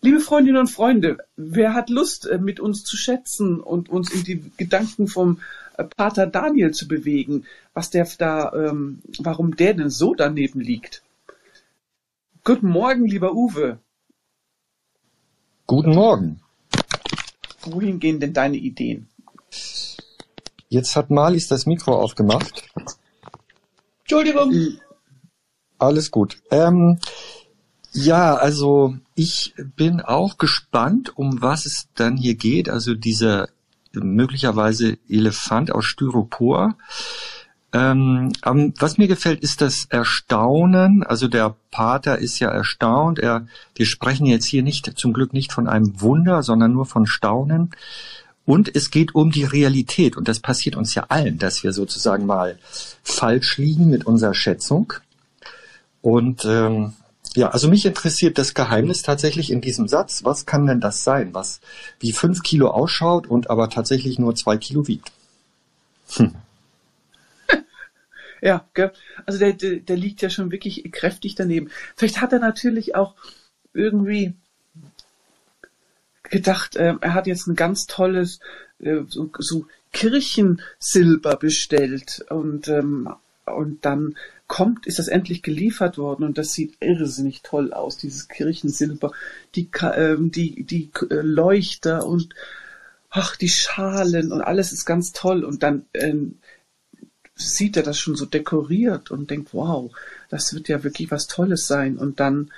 Liebe 0.01 0.21
Freundinnen 0.21 0.61
und 0.61 0.71
Freunde, 0.71 1.17
wer 1.35 1.73
hat 1.73 1.89
Lust, 1.89 2.25
äh, 2.25 2.37
mit 2.37 2.61
uns 2.61 2.85
zu 2.85 2.95
schätzen 2.95 3.59
und 3.59 3.89
uns 3.89 4.11
in 4.13 4.23
die 4.23 4.49
Gedanken 4.55 5.07
vom 5.07 5.41
äh, 5.77 5.83
Pater 5.83 6.25
Daniel 6.25 6.71
zu 6.71 6.87
bewegen, 6.87 7.43
was 7.73 7.89
der 7.89 8.07
da, 8.17 8.53
ähm, 8.53 9.01
warum 9.19 9.57
der 9.57 9.73
denn 9.73 9.89
so 9.89 10.15
daneben 10.15 10.61
liegt? 10.61 11.03
Guten 12.45 12.69
Morgen, 12.69 13.05
lieber 13.05 13.33
Uwe. 13.33 13.77
Guten 15.67 15.93
Morgen. 15.93 16.39
Wohin 17.71 17.99
gehen 17.99 18.19
denn 18.19 18.33
deine 18.33 18.57
Ideen? 18.57 19.07
Jetzt 20.69 20.95
hat 20.95 21.09
Marlies 21.09 21.47
das 21.47 21.65
Mikro 21.65 21.95
aufgemacht. 21.95 22.63
Entschuldigung. 24.01 24.77
Alles 25.77 26.11
gut. 26.11 26.37
Ähm, 26.51 26.99
ja, 27.91 28.35
also 28.35 28.95
ich 29.15 29.53
bin 29.75 30.01
auch 30.01 30.37
gespannt, 30.37 31.17
um 31.17 31.41
was 31.41 31.65
es 31.65 31.87
dann 31.95 32.17
hier 32.17 32.35
geht. 32.35 32.69
Also 32.69 32.93
dieser 32.93 33.49
möglicherweise 33.93 34.97
Elefant 35.07 35.71
aus 35.71 35.85
Styropor. 35.85 36.75
Ähm, 37.71 38.31
was 38.43 38.97
mir 38.97 39.07
gefällt, 39.07 39.41
ist 39.41 39.61
das 39.61 39.85
Erstaunen. 39.89 41.03
Also 41.03 41.27
der 41.27 41.55
Pater 41.71 42.17
ist 42.17 42.39
ja 42.39 42.49
erstaunt. 42.49 43.19
Er, 43.19 43.47
wir 43.75 43.85
sprechen 43.85 44.25
jetzt 44.25 44.45
hier 44.45 44.63
nicht, 44.63 44.97
zum 44.97 45.13
Glück 45.13 45.33
nicht 45.33 45.53
von 45.53 45.67
einem 45.67 46.01
Wunder, 46.01 46.41
sondern 46.41 46.73
nur 46.73 46.85
von 46.85 47.05
Staunen. 47.05 47.71
Und 48.45 48.75
es 48.75 48.89
geht 48.89 49.13
um 49.13 49.29
die 49.29 49.43
Realität. 49.43 50.17
Und 50.17 50.27
das 50.27 50.39
passiert 50.39 50.75
uns 50.75 50.95
ja 50.95 51.05
allen, 51.09 51.37
dass 51.37 51.63
wir 51.63 51.71
sozusagen 51.71 52.25
mal 52.25 52.57
falsch 53.03 53.59
liegen 53.59 53.89
mit 53.89 54.07
unserer 54.07 54.33
Schätzung. 54.33 54.93
Und 56.01 56.45
ähm, 56.45 56.93
ja, 57.35 57.49
also 57.49 57.69
mich 57.69 57.85
interessiert 57.85 58.39
das 58.39 58.55
Geheimnis 58.55 59.03
tatsächlich 59.03 59.51
in 59.51 59.61
diesem 59.61 59.87
Satz. 59.87 60.23
Was 60.23 60.47
kann 60.47 60.65
denn 60.65 60.79
das 60.79 61.03
sein, 61.03 61.33
was 61.33 61.59
wie 61.99 62.11
fünf 62.11 62.41
Kilo 62.41 62.69
ausschaut 62.69 63.27
und 63.27 63.51
aber 63.51 63.69
tatsächlich 63.69 64.17
nur 64.17 64.33
zwei 64.35 64.57
Kilo 64.57 64.87
wiegt? 64.87 65.11
Hm. 66.15 66.33
Ja, 68.41 68.67
gell? 68.73 68.91
also 69.25 69.39
der, 69.39 69.53
der, 69.53 69.77
der 69.77 69.97
liegt 69.97 70.21
ja 70.21 70.29
schon 70.29 70.51
wirklich 70.51 70.89
kräftig 70.91 71.35
daneben. 71.35 71.69
Vielleicht 71.95 72.21
hat 72.21 72.33
er 72.33 72.39
natürlich 72.39 72.95
auch 72.95 73.15
irgendwie 73.73 74.33
gedacht, 76.23 76.75
äh, 76.75 76.95
er 76.99 77.13
hat 77.13 77.27
jetzt 77.27 77.47
ein 77.47 77.55
ganz 77.55 77.85
tolles 77.87 78.39
äh, 78.79 79.01
so, 79.07 79.29
so 79.37 79.65
Kirchensilber 79.91 81.35
bestellt 81.37 82.25
und 82.29 82.67
ähm, 82.67 83.09
und 83.45 83.83
dann 83.83 84.15
kommt, 84.47 84.85
ist 84.85 84.99
das 84.99 85.07
endlich 85.07 85.41
geliefert 85.41 85.97
worden 85.97 86.23
und 86.23 86.37
das 86.37 86.53
sieht 86.53 86.75
irrsinnig 86.79 87.41
toll 87.41 87.73
aus, 87.73 87.97
dieses 87.97 88.27
Kirchensilber, 88.27 89.11
die 89.55 89.69
äh, 89.81 90.17
die 90.19 90.63
die 90.63 90.91
äh, 91.09 91.15
Leuchter 91.21 92.05
und 92.05 92.33
ach 93.09 93.35
die 93.35 93.49
Schalen 93.49 94.31
und 94.31 94.41
alles 94.41 94.71
ist 94.71 94.85
ganz 94.85 95.13
toll 95.13 95.43
und 95.43 95.63
dann 95.63 95.85
ähm, 95.93 96.37
sieht 97.39 97.77
er 97.77 97.83
das 97.83 97.97
schon 97.97 98.15
so 98.15 98.25
dekoriert 98.25 99.11
und 99.11 99.29
denkt, 99.31 99.53
wow, 99.53 99.91
das 100.29 100.53
wird 100.53 100.67
ja 100.67 100.83
wirklich 100.83 101.09
was 101.09 101.27
Tolles 101.27 101.67
sein. 101.67 101.97
Und 101.97 102.19
dann 102.19 102.51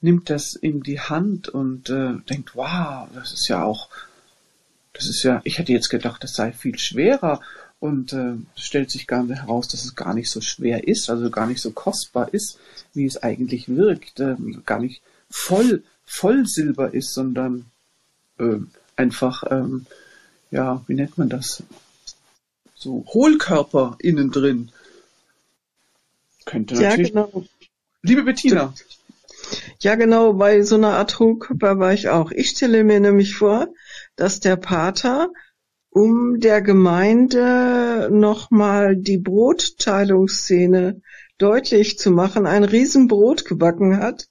nimmt 0.00 0.30
das 0.30 0.54
in 0.54 0.82
die 0.82 1.00
Hand 1.00 1.48
und 1.48 1.90
äh, 1.90 2.14
denkt, 2.28 2.54
wow, 2.54 3.08
das 3.14 3.32
ist 3.32 3.48
ja 3.48 3.64
auch, 3.64 3.88
das 4.92 5.08
ist 5.08 5.22
ja, 5.22 5.40
ich 5.44 5.58
hätte 5.58 5.72
jetzt 5.72 5.88
gedacht, 5.88 6.22
das 6.22 6.34
sei 6.34 6.52
viel 6.52 6.78
schwerer. 6.78 7.40
Und 7.80 8.12
äh, 8.12 8.34
stellt 8.56 8.90
sich 8.90 9.06
gar 9.06 9.26
heraus, 9.26 9.66
dass 9.68 9.86
es 9.86 9.94
gar 9.94 10.12
nicht 10.12 10.30
so 10.30 10.42
schwer 10.42 10.86
ist, 10.86 11.08
also 11.08 11.30
gar 11.30 11.46
nicht 11.46 11.62
so 11.62 11.70
kostbar 11.70 12.34
ist, 12.34 12.58
wie 12.92 13.06
es 13.06 13.22
eigentlich 13.22 13.70
wirkt, 13.74 14.20
äh, 14.20 14.36
gar 14.66 14.80
nicht 14.80 15.00
voll, 15.30 15.82
voll 16.04 16.46
Silber 16.46 16.92
ist, 16.92 17.14
sondern 17.14 17.64
äh, 18.38 18.58
einfach, 18.96 19.44
ähm, 19.50 19.86
ja, 20.50 20.84
wie 20.88 20.94
nennt 20.94 21.16
man 21.16 21.30
das? 21.30 21.62
So 22.80 23.04
Hohlkörper 23.06 23.96
innen 24.00 24.30
drin. 24.30 24.72
Könnte 26.46 26.74
natürlich. 26.74 27.08
Ja, 27.10 27.24
genau. 27.24 27.44
Liebe 28.02 28.22
Bettina. 28.22 28.72
Ja, 29.80 29.94
genau, 29.94 30.32
bei 30.34 30.62
so 30.62 30.76
einer 30.76 30.96
Art 30.96 31.18
Hohlkörper 31.18 31.78
war 31.78 31.92
ich 31.92 32.08
auch. 32.08 32.30
Ich 32.30 32.50
stelle 32.50 32.84
mir 32.84 33.00
nämlich 33.00 33.34
vor, 33.34 33.68
dass 34.16 34.40
der 34.40 34.56
Pater 34.56 35.28
um 35.90 36.38
der 36.40 36.62
Gemeinde 36.62 38.08
nochmal 38.10 38.96
die 38.96 39.18
Brotteilungsszene 39.18 41.02
deutlich 41.38 41.98
zu 41.98 42.10
machen, 42.10 42.46
ein 42.46 42.64
Riesenbrot 42.64 43.44
gebacken 43.44 43.98
hat 43.98 44.28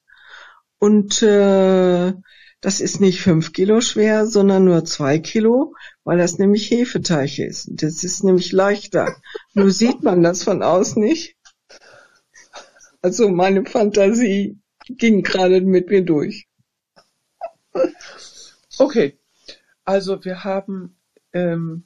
und 0.79 1.21
äh, 1.21 2.13
das 2.61 2.81
ist 2.81 2.99
nicht 2.99 3.21
fünf 3.21 3.53
Kilo 3.53 3.79
schwer, 3.81 4.27
sondern 4.27 4.65
nur 4.65 4.83
zwei 4.83 5.19
Kilo, 5.19 5.75
weil 6.03 6.17
das 6.17 6.37
nämlich 6.37 6.69
Hefeteig 6.69 7.39
ist. 7.39 7.69
Das 7.71 8.03
ist 8.03 8.23
nämlich 8.23 8.51
leichter. 8.51 9.15
Nur 9.53 9.71
sieht 9.71 10.03
man 10.03 10.23
das 10.23 10.43
von 10.43 10.61
außen 10.61 11.01
nicht. 11.01 11.37
Also 13.01 13.29
meine 13.29 13.65
Fantasie 13.65 14.59
ging 14.89 15.23
gerade 15.23 15.61
mit 15.61 15.89
mir 15.89 16.03
durch. 16.03 16.47
Okay, 18.77 19.17
also 19.85 20.23
wir 20.25 20.43
haben 20.43 20.97
ähm, 21.33 21.85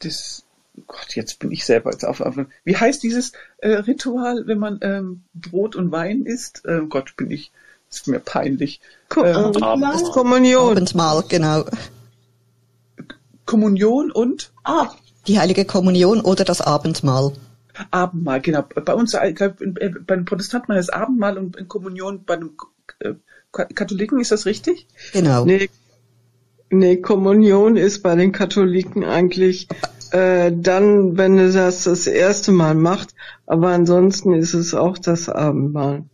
das. 0.00 0.44
Gott, 0.86 1.16
jetzt 1.16 1.40
bin 1.40 1.50
ich 1.50 1.64
selber 1.64 1.90
jetzt 1.90 2.04
auf. 2.04 2.20
auf 2.20 2.36
wie 2.64 2.76
heißt 2.76 3.02
dieses 3.02 3.32
äh, 3.58 3.70
Ritual, 3.70 4.46
wenn 4.46 4.58
man 4.58 4.78
ähm, 4.82 5.24
Brot 5.34 5.74
und 5.74 5.90
Wein 5.90 6.24
isst? 6.24 6.64
Äh, 6.64 6.82
Gott, 6.88 7.16
bin 7.16 7.30
ich 7.30 7.52
ist 7.90 8.08
mir 8.08 8.20
peinlich. 8.20 8.80
Ko 9.08 9.24
ähm, 9.24 9.62
Abendmahl. 9.62 10.02
Kommunion. 10.12 10.70
Abendmahl, 10.70 11.24
genau. 11.28 11.64
Kommunion 13.46 14.10
und? 14.10 14.52
Ah, 14.64 14.88
die 15.28 15.38
heilige 15.38 15.64
Kommunion 15.64 16.20
oder 16.20 16.44
das 16.44 16.60
Abendmahl. 16.60 17.32
Abendmahl, 17.90 18.40
genau. 18.40 18.62
Bei 18.62 18.94
uns, 18.94 19.14
ich 19.14 19.34
glaub, 19.34 19.58
bei 19.58 20.16
den 20.16 20.24
Protestanten 20.24 20.74
heißt 20.74 20.92
Abendmahl 20.92 21.38
und 21.38 21.68
Kommunion 21.68 22.24
bei 22.24 22.36
den 22.36 22.50
äh, 23.00 23.14
Katholiken, 23.52 24.20
ist 24.20 24.32
das 24.32 24.46
richtig? 24.46 24.86
Genau. 25.12 25.44
Nee, 25.44 25.70
nee, 26.70 26.96
Kommunion 26.96 27.76
ist 27.76 28.02
bei 28.02 28.16
den 28.16 28.32
Katholiken 28.32 29.04
eigentlich 29.04 29.68
äh, 30.10 30.50
dann, 30.52 31.16
wenn 31.16 31.36
du 31.36 31.52
das 31.52 31.84
das 31.84 32.06
erste 32.06 32.50
Mal 32.50 32.74
macht, 32.74 33.14
aber 33.46 33.68
ansonsten 33.68 34.32
ist 34.32 34.54
es 34.54 34.74
auch 34.74 34.98
das 34.98 35.28
Abendmahl. 35.28 36.04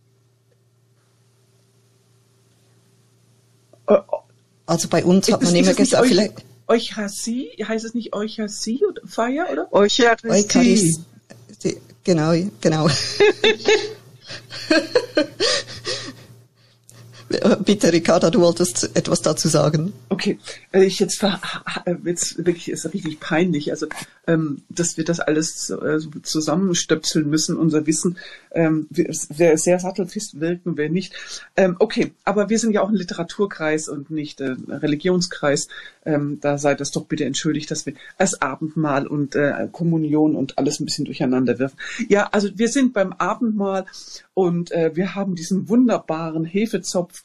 Also 4.65 4.87
bei 4.89 5.03
uns 5.03 5.31
hat 5.31 5.43
man 5.43 5.55
immer 5.55 5.73
gesagt, 5.73 6.07
vielleicht. 6.07 6.43
Eucharistie, 6.67 7.51
heißt 7.63 7.85
es 7.85 7.93
nicht 7.93 8.13
Eucharistie 8.13 8.83
oder 8.85 9.01
Feier, 9.05 9.47
oder? 9.51 9.71
Eucharistie. 9.71 10.29
Eucharistie. 10.29 11.05
Genau, 12.03 12.33
genau. 12.61 12.87
Bitte, 17.65 17.91
Ricarda, 17.91 18.29
du 18.29 18.41
wolltest 18.41 18.95
etwas 18.95 19.21
dazu 19.23 19.47
sagen. 19.47 19.93
Okay, 20.09 20.37
äh, 20.71 20.83
ich 20.83 20.99
jetzt, 20.99 21.23
jetzt 22.03 22.37
wirklich 22.37 22.69
ist 22.69 22.85
richtig 22.93 23.19
peinlich. 23.19 23.71
Also 23.71 23.87
ähm, 24.27 24.63
dass 24.69 24.97
wir 24.97 25.05
das 25.05 25.19
alles 25.19 25.69
äh, 25.69 25.99
zusammenstöpseln 26.23 27.29
müssen, 27.29 27.57
unser 27.57 27.85
Wissen, 27.85 28.17
ähm, 28.51 28.87
wer 28.89 29.57
sehr 29.57 29.79
sattelfest 29.79 30.39
wirken, 30.39 30.77
wer 30.77 30.89
nicht. 30.89 31.13
Ähm, 31.55 31.75
okay, 31.79 32.13
aber 32.23 32.49
wir 32.49 32.59
sind 32.59 32.71
ja 32.71 32.81
auch 32.81 32.89
ein 32.89 32.95
Literaturkreis 32.95 33.87
und 33.89 34.09
nicht 34.09 34.41
äh, 34.41 34.55
Religionskreis. 34.67 35.67
Ähm, 36.05 36.39
da 36.41 36.57
seid 36.57 36.79
das 36.79 36.91
doch 36.91 37.05
bitte 37.05 37.25
entschuldigt, 37.25 37.69
dass 37.71 37.85
wir 37.85 37.93
das 38.17 38.41
Abendmahl 38.41 39.07
und 39.07 39.35
äh, 39.35 39.67
Kommunion 39.71 40.35
und 40.35 40.57
alles 40.57 40.79
ein 40.79 40.85
bisschen 40.85 41.05
durcheinander 41.05 41.59
wirfen. 41.59 41.77
Ja, 42.07 42.29
also 42.31 42.49
wir 42.55 42.67
sind 42.67 42.93
beim 42.93 43.13
Abendmahl 43.13 43.85
und 44.33 44.71
äh, 44.71 44.95
wir 44.95 45.15
haben 45.15 45.35
diesen 45.35 45.69
wunderbaren 45.69 46.45
Hefezopf 46.45 47.23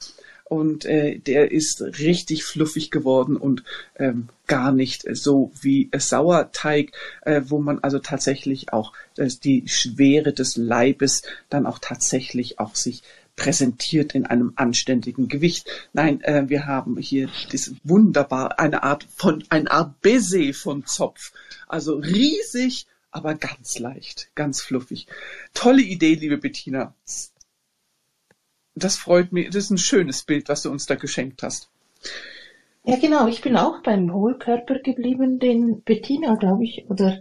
und 0.51 0.85
äh, 0.85 1.21
der 1.21 1.53
ist 1.53 1.81
richtig 1.81 2.43
fluffig 2.43 2.91
geworden 2.91 3.37
und 3.37 3.63
ähm, 3.97 4.31
gar 4.49 4.73
nicht 4.73 5.05
so 5.13 5.53
wie 5.61 5.89
Sauerteig, 5.97 6.91
äh, 7.23 7.43
wo 7.47 7.61
man 7.61 7.79
also 7.79 8.01
tatsächlich 8.01 8.73
auch 8.73 8.93
äh, 9.17 9.31
die 9.45 9.63
Schwere 9.69 10.33
des 10.33 10.57
Leibes 10.57 11.23
dann 11.51 11.67
auch 11.67 11.79
tatsächlich 11.79 12.59
auch 12.59 12.75
sich 12.75 13.05
präsentiert 13.37 14.13
in 14.17 14.27
einem 14.27 14.53
anständigen 14.57 15.29
Gewicht. 15.29 15.71
Nein, 15.93 16.21
äh, 16.23 16.49
wir 16.49 16.67
haben 16.67 16.97
hier 16.99 17.31
diese 17.53 17.77
wunderbar 17.85 18.59
eine 18.59 18.83
Art 18.83 19.07
von 19.17 19.45
eine 19.51 19.71
Art 19.71 20.01
Baiser 20.01 20.53
von 20.53 20.85
Zopf, 20.85 21.33
also 21.69 21.95
riesig, 21.95 22.89
aber 23.13 23.37
ganz 23.37 23.79
leicht, 23.79 24.33
ganz 24.35 24.63
fluffig. 24.63 25.07
Tolle 25.55 25.83
Idee, 25.83 26.15
liebe 26.15 26.39
Bettina 26.39 26.93
das 28.85 28.97
freut 28.97 29.33
mich. 29.33 29.47
Das 29.47 29.64
ist 29.64 29.71
ein 29.71 29.79
schönes 29.79 30.23
Bild, 30.25 30.49
was 30.49 30.62
du 30.62 30.71
uns 30.71 30.87
da 30.87 30.95
geschenkt 30.95 31.43
hast. 31.43 31.71
Ja, 32.85 32.97
genau. 32.97 33.27
Ich 33.29 33.43
bin 33.43 33.57
auch 33.57 33.83
beim 33.83 34.12
Hohlkörper 34.12 34.79
geblieben, 34.79 35.38
den 35.38 35.83
Bettina, 35.83 36.35
glaube 36.37 36.64
ich, 36.64 36.87
oder 36.88 37.19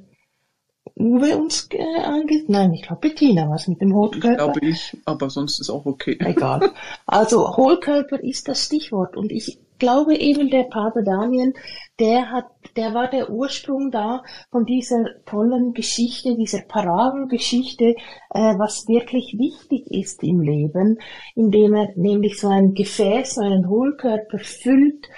Uwe 0.95 1.37
uns 1.37 1.67
äh, 1.71 2.01
angeht. 2.01 2.49
Nein, 2.49 2.73
ich 2.73 2.83
glaube 2.83 3.01
Bettina 3.01 3.49
was 3.49 3.67
mit 3.67 3.81
dem 3.81 3.93
Hohlkörper. 3.93 4.31
Ich 4.31 4.37
glaube 4.37 4.59
ich, 4.65 4.97
aber 5.05 5.29
sonst 5.29 5.59
ist 5.59 5.69
auch 5.69 5.85
okay. 5.85 6.17
Egal. 6.19 6.71
Also 7.05 7.55
Hohlkörper 7.55 8.19
ist 8.19 8.47
das 8.47 8.65
Stichwort 8.65 9.15
und 9.15 9.31
ich 9.31 9.59
glaube 9.79 10.15
eben 10.15 10.49
der 10.49 10.63
Pater 10.63 11.01
Daniel, 11.01 11.53
der 11.99 12.31
hat, 12.31 12.45
der 12.75 12.93
war 12.93 13.09
der 13.09 13.29
Ursprung 13.29 13.91
da 13.91 14.23
von 14.51 14.65
dieser 14.65 15.05
tollen 15.25 15.73
Geschichte, 15.73 16.35
dieser 16.35 16.61
Parabelgeschichte, 16.61 17.95
äh, 18.29 18.57
was 18.57 18.87
wirklich 18.87 19.35
wichtig 19.37 19.91
ist 19.91 20.23
im 20.23 20.41
Leben, 20.41 20.99
indem 21.35 21.73
er 21.73 21.89
nämlich 21.95 22.39
so 22.39 22.47
ein 22.47 22.73
Gefäß, 22.73 23.35
so 23.35 23.41
einen 23.41 23.67
Hohlkörper 23.67 24.39
füllt 24.39 25.09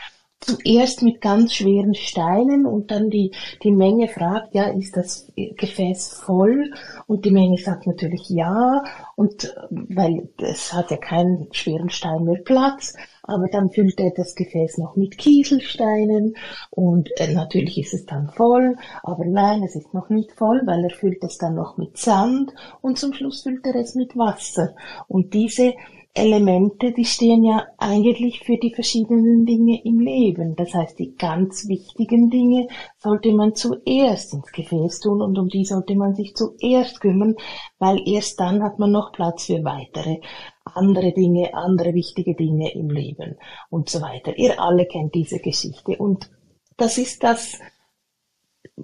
zuerst 0.41 1.03
mit 1.03 1.21
ganz 1.21 1.53
schweren 1.53 1.93
Steinen 1.93 2.65
und 2.65 2.91
dann 2.91 3.09
die, 3.09 3.31
die 3.63 3.71
Menge 3.71 4.07
fragt, 4.07 4.53
ja, 4.55 4.65
ist 4.65 4.97
das 4.97 5.31
Gefäß 5.35 6.19
voll? 6.25 6.73
Und 7.07 7.25
die 7.25 7.31
Menge 7.31 7.57
sagt 7.57 7.87
natürlich 7.87 8.27
ja, 8.29 8.83
und 9.15 9.55
weil 9.69 10.29
es 10.39 10.73
hat 10.73 10.91
ja 10.91 10.97
keinen 10.97 11.47
schweren 11.51 11.89
Stein 11.89 12.23
mehr 12.23 12.41
Platz, 12.43 12.95
aber 13.23 13.47
dann 13.47 13.69
füllt 13.69 13.99
er 13.99 14.11
das 14.11 14.35
Gefäß 14.35 14.79
noch 14.79 14.95
mit 14.95 15.17
Kieselsteinen. 15.17 16.35
Und 16.71 17.09
äh, 17.17 17.33
natürlich 17.33 17.77
ist 17.77 17.93
es 17.93 18.05
dann 18.05 18.29
voll, 18.29 18.75
aber 19.03 19.25
nein, 19.25 19.63
es 19.63 19.75
ist 19.75 19.93
noch 19.93 20.09
nicht 20.09 20.31
voll, 20.31 20.61
weil 20.65 20.83
er 20.83 20.89
füllt 20.89 21.23
es 21.23 21.37
dann 21.37 21.55
noch 21.55 21.77
mit 21.77 21.97
Sand. 21.97 22.53
Und 22.81 22.97
zum 22.97 23.13
Schluss 23.13 23.43
füllt 23.43 23.65
er 23.65 23.75
es 23.75 23.93
mit 23.93 24.17
Wasser. 24.17 24.75
Und 25.07 25.33
diese 25.33 25.73
Elemente, 26.13 26.91
die 26.91 27.05
stehen 27.05 27.43
ja 27.43 27.67
eigentlich 27.77 28.41
für 28.41 28.57
die 28.57 28.73
verschiedenen 28.73 29.45
Dinge 29.45 29.81
im 29.85 29.99
Leben. 29.99 30.57
Das 30.57 30.73
heißt, 30.73 30.99
die 30.99 31.15
ganz 31.15 31.69
wichtigen 31.69 32.29
Dinge 32.29 32.67
sollte 32.97 33.31
man 33.31 33.55
zuerst 33.55 34.33
ins 34.33 34.51
Gefäß 34.51 34.99
tun 34.99 35.21
und 35.21 35.39
um 35.39 35.47
die 35.47 35.63
sollte 35.63 35.95
man 35.95 36.13
sich 36.13 36.35
zuerst 36.35 36.99
kümmern, 36.99 37.35
weil 37.79 38.01
erst 38.05 38.41
dann 38.41 38.61
hat 38.61 38.77
man 38.77 38.91
noch 38.91 39.13
Platz 39.13 39.45
für 39.45 39.63
weitere 39.63 40.19
andere 40.65 41.13
Dinge, 41.13 41.53
andere 41.53 41.93
wichtige 41.93 42.35
Dinge 42.35 42.73
im 42.73 42.89
Leben 42.89 43.37
und 43.69 43.89
so 43.89 44.01
weiter. 44.01 44.37
Ihr 44.37 44.61
alle 44.61 44.85
kennt 44.87 45.15
diese 45.15 45.39
Geschichte 45.39 45.95
und 45.95 46.29
das 46.75 46.97
ist 46.97 47.23
das, 47.23 47.57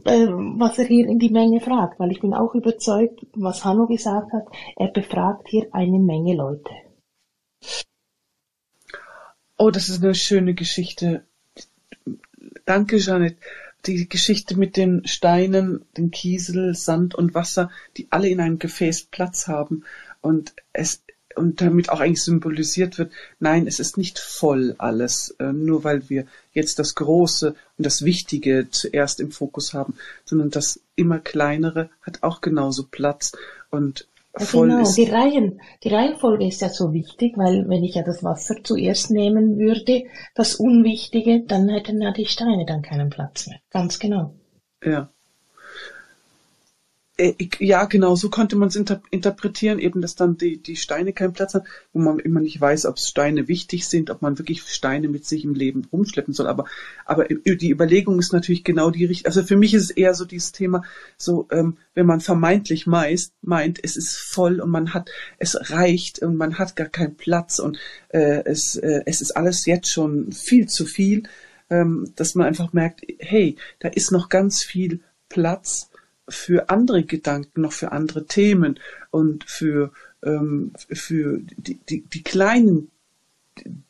äh, 0.05 0.27
was 0.27 0.79
er 0.79 0.85
hier 0.85 1.07
in 1.07 1.19
die 1.19 1.29
Menge 1.29 1.59
fragt, 1.59 1.99
weil 1.99 2.11
ich 2.11 2.21
bin 2.21 2.33
auch 2.33 2.55
überzeugt, 2.55 3.25
was 3.33 3.65
Hanno 3.65 3.85
gesagt 3.85 4.31
hat, 4.31 4.45
er 4.77 4.87
befragt 4.87 5.49
hier 5.49 5.67
eine 5.71 5.99
Menge 5.99 6.33
Leute. 6.33 6.86
Oh, 9.57 9.71
das 9.71 9.89
ist 9.89 10.03
eine 10.03 10.13
schöne 10.13 10.53
Geschichte. 10.53 11.23
Danke, 12.65 12.97
Janet. 12.97 13.37
Die 13.87 14.07
Geschichte 14.07 14.55
mit 14.55 14.77
den 14.77 15.07
Steinen, 15.07 15.83
den 15.97 16.11
Kiesel, 16.11 16.75
Sand 16.75 17.15
und 17.15 17.33
Wasser, 17.33 17.71
die 17.95 18.07
alle 18.11 18.29
in 18.29 18.39
einem 18.39 18.59
Gefäß 18.59 19.05
Platz 19.05 19.47
haben 19.47 19.83
und 20.21 20.53
es 20.73 21.01
und 21.35 21.61
damit 21.61 21.89
auch 21.89 21.99
eigentlich 21.99 22.23
symbolisiert 22.23 22.97
wird, 22.97 23.11
nein, 23.39 23.67
es 23.67 23.79
ist 23.79 23.95
nicht 23.95 24.17
voll 24.17 24.73
alles, 24.79 25.35
äh, 25.39 25.53
nur 25.53 25.83
weil 25.83 26.09
wir 26.09 26.25
jetzt 26.51 26.79
das 26.79 26.95
Große 26.95 27.49
und 27.49 27.85
das 27.85 28.03
Wichtige 28.03 28.67
zuerst 28.71 29.19
im 29.19 29.31
Fokus 29.31 29.73
haben, 29.73 29.93
sondern 30.25 30.49
das 30.49 30.79
immer 30.95 31.19
kleinere 31.19 31.89
hat 32.01 32.23
auch 32.23 32.41
genauso 32.41 32.87
Platz 32.89 33.33
und 33.69 34.07
voll 34.39 34.69
genau, 34.69 34.81
ist. 34.81 34.95
Die, 34.95 35.05
Reihen, 35.05 35.61
die 35.83 35.89
Reihenfolge 35.89 36.47
ist 36.47 36.61
ja 36.61 36.69
so 36.69 36.93
wichtig, 36.93 37.37
weil 37.37 37.67
wenn 37.67 37.83
ich 37.83 37.95
ja 37.95 38.03
das 38.03 38.23
Wasser 38.23 38.55
zuerst 38.63 39.11
nehmen 39.11 39.57
würde, 39.57 40.03
das 40.35 40.55
Unwichtige, 40.55 41.43
dann 41.45 41.69
hätten 41.69 42.01
ja 42.01 42.11
die 42.11 42.25
Steine 42.25 42.65
dann 42.65 42.81
keinen 42.81 43.09
Platz 43.09 43.47
mehr. 43.47 43.59
Ganz 43.69 43.99
genau. 43.99 44.35
Ja. 44.83 45.11
Äh, 47.19 47.33
ja, 47.59 47.85
genau, 47.85 48.15
so 48.15 48.29
konnte 48.29 48.55
man 48.55 48.67
es 48.67 48.75
inter 48.75 49.01
interpretieren, 49.09 49.79
eben, 49.79 50.01
dass 50.01 50.15
dann 50.15 50.37
die, 50.37 50.61
die 50.61 50.75
Steine 50.75 51.13
keinen 51.13 51.33
Platz 51.33 51.55
haben, 51.55 51.65
wo 51.91 51.99
man 51.99 52.19
immer 52.19 52.41
nicht 52.41 52.61
weiß, 52.61 52.85
ob 52.85 52.99
Steine 52.99 53.47
wichtig 53.47 53.87
sind, 53.87 54.11
ob 54.11 54.21
man 54.21 54.37
wirklich 54.37 54.61
Steine 54.61 55.07
mit 55.07 55.25
sich 55.25 55.43
im 55.43 55.55
Leben 55.55 55.87
rumschleppen 55.91 56.35
soll. 56.35 56.45
Aber, 56.45 56.65
aber 57.05 57.25
die 57.25 57.71
Überlegung 57.71 58.19
ist 58.19 58.33
natürlich 58.33 58.63
genau 58.63 58.91
die 58.91 59.05
richtige. 59.05 59.29
Also 59.29 59.41
für 59.41 59.57
mich 59.57 59.73
ist 59.73 59.83
es 59.83 59.89
eher 59.89 60.13
so 60.13 60.25
dieses 60.25 60.51
Thema, 60.51 60.83
so, 61.17 61.47
ähm, 61.51 61.77
wenn 61.95 62.05
man 62.05 62.21
vermeintlich 62.21 62.85
meist, 62.85 63.33
meint, 63.41 63.79
es 63.83 63.97
ist 63.97 64.15
voll 64.15 64.59
und 64.61 64.69
man 64.69 64.93
hat, 64.93 65.09
es 65.39 65.57
reicht 65.71 66.19
und 66.19 66.35
man 66.35 66.59
hat 66.59 66.75
gar 66.75 66.89
keinen 66.89 67.15
Platz 67.15 67.57
und 67.57 67.79
äh, 68.09 68.43
es, 68.45 68.75
äh, 68.75 69.01
es 69.07 69.21
ist 69.21 69.31
alles 69.31 69.65
jetzt 69.65 69.89
schon 69.89 70.31
viel 70.31 70.67
zu 70.67 70.85
viel, 70.85 71.23
ähm, 71.71 72.13
dass 72.15 72.35
man 72.35 72.45
einfach 72.45 72.73
merkt, 72.73 73.01
hey, 73.17 73.55
da 73.79 73.87
ist 73.87 74.11
noch 74.11 74.29
ganz 74.29 74.63
viel 74.63 74.99
Platz 75.29 75.89
für 76.29 76.69
andere 76.69 77.03
Gedanken, 77.03 77.61
noch 77.61 77.73
für 77.73 77.91
andere 77.91 78.25
Themen 78.25 78.79
und 79.11 79.43
für, 79.45 79.91
ähm, 80.23 80.73
für 80.75 81.39
die, 81.57 81.79
die, 81.89 82.01
die 82.01 82.23
kleinen 82.23 82.91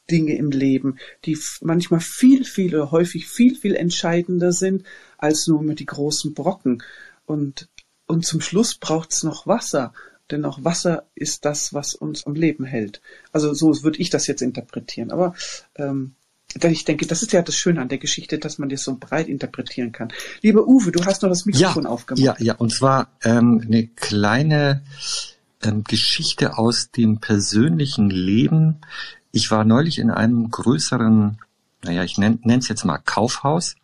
Dinge 0.10 0.38
im 0.38 0.52
Leben, 0.52 0.98
die 1.26 1.38
manchmal 1.62 2.00
viel, 2.00 2.46
viel 2.46 2.76
oder 2.76 2.92
häufig 2.92 3.28
viel, 3.28 3.56
viel 3.56 3.76
entscheidender 3.76 4.52
sind 4.52 4.84
als 5.18 5.48
nur 5.48 5.62
mit 5.62 5.80
die 5.80 5.86
großen 5.86 6.34
Brocken. 6.34 6.84
Und, 7.26 7.68
und 8.06 8.26
zum 8.26 8.40
Schluss 8.40 8.76
braucht 8.76 9.12
es 9.12 9.24
noch 9.24 9.48
Wasser, 9.48 9.94
denn 10.32 10.46
auch 10.46 10.64
Wasser 10.64 11.06
ist 11.16 11.46
das, 11.46 11.74
was 11.74 11.96
uns 11.96 12.26
am 12.26 12.36
Leben 12.36 12.66
hält. 12.66 13.02
Also 13.32 13.54
so 13.54 13.84
würde 13.84 14.00
ich 14.00 14.10
das 14.10 14.28
jetzt 14.28 14.42
interpretieren. 14.42 15.12
Aber 15.12 15.36
ähm, 15.76 16.16
ich 16.54 16.86
denke, 16.86 17.06
das 17.06 17.22
ist 17.22 17.34
ja 17.34 17.42
das 17.42 17.56
Schöne 17.56 17.82
an 17.82 17.90
der 17.90 17.98
Geschichte, 17.98 18.40
dass 18.40 18.58
man 18.58 18.70
das 18.70 18.84
so 18.84 18.98
breit 19.00 19.28
interpretieren 19.28 19.92
kann. 19.92 20.10
Lieber 20.42 20.68
Uwe, 20.68 20.92
du 20.92 21.06
hast 21.06 21.22
noch 21.22 21.30
das 21.30 21.46
Mikrofon 21.46 21.84
ja, 21.84 21.90
aufgemacht. 21.90 22.24
Ja, 22.24 22.36
ja, 22.40 22.56
und 22.56 22.72
zwar 22.72 23.10
ähm, 23.24 23.62
eine 23.66 23.88
kleine 23.88 24.84
ähm, 25.64 25.84
Geschichte 25.84 26.58
aus 26.58 26.92
dem 26.92 27.20
persönlichen 27.20 28.10
Leben. 28.10 28.78
Ich 29.32 29.52
war 29.52 29.66
neulich 29.66 30.00
in 30.00 30.10
einem 30.10 30.50
größeren, 30.50 31.40
naja, 31.84 32.04
ich 32.04 32.18
nenne 32.18 32.40
es 32.44 32.70
jetzt 32.70 32.86
mal 32.86 32.98
Kaufhaus. 32.98 33.76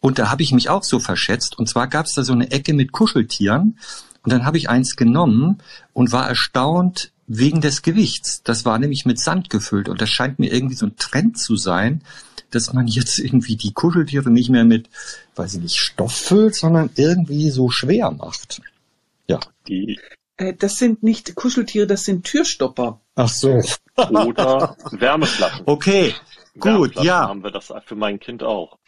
Und 0.00 0.18
da 0.18 0.30
habe 0.30 0.42
ich 0.42 0.52
mich 0.52 0.68
auch 0.68 0.84
so 0.84 1.00
verschätzt. 1.00 1.58
Und 1.58 1.68
zwar 1.68 1.88
gab 1.88 2.06
es 2.06 2.14
da 2.14 2.22
so 2.22 2.32
eine 2.32 2.50
Ecke 2.50 2.72
mit 2.72 2.92
Kuscheltieren. 2.92 3.78
Und 4.22 4.32
dann 4.32 4.44
habe 4.44 4.58
ich 4.58 4.68
eins 4.68 4.96
genommen 4.96 5.58
und 5.92 6.12
war 6.12 6.28
erstaunt, 6.28 7.12
wegen 7.28 7.60
des 7.60 7.82
Gewichts. 7.82 8.42
Das 8.42 8.64
war 8.64 8.78
nämlich 8.78 9.04
mit 9.04 9.20
Sand 9.20 9.50
gefüllt 9.50 9.88
und 9.88 10.00
das 10.00 10.10
scheint 10.10 10.38
mir 10.38 10.52
irgendwie 10.52 10.74
so 10.74 10.86
ein 10.86 10.96
Trend 10.96 11.38
zu 11.38 11.56
sein, 11.56 12.02
dass 12.50 12.72
man 12.72 12.86
jetzt 12.86 13.18
irgendwie 13.18 13.56
die 13.56 13.72
Kuscheltiere 13.72 14.30
nicht 14.30 14.48
mehr 14.48 14.64
mit, 14.64 14.88
weiß 15.36 15.54
ich 15.54 15.60
nicht, 15.60 15.76
Stoff 15.76 16.14
füllt, 16.14 16.54
sondern 16.54 16.90
irgendwie 16.96 17.50
so 17.50 17.68
schwer 17.70 18.10
macht. 18.10 18.62
Ja. 19.26 19.38
Die 19.68 19.98
äh, 20.38 20.54
das 20.54 20.76
sind 20.76 21.02
nicht 21.02 21.34
Kuscheltiere, 21.34 21.86
das 21.86 22.04
sind 22.04 22.24
Türstopper. 22.24 23.00
Ach 23.14 23.28
so. 23.28 23.62
Oder 23.96 24.76
Wärmeflaschen. 24.92 25.62
Okay, 25.66 26.14
gut, 26.58 26.94
ja. 27.02 27.28
haben 27.28 27.42
wir 27.42 27.50
das 27.50 27.72
für 27.84 27.96
mein 27.96 28.18
Kind 28.18 28.42
auch. 28.42 28.78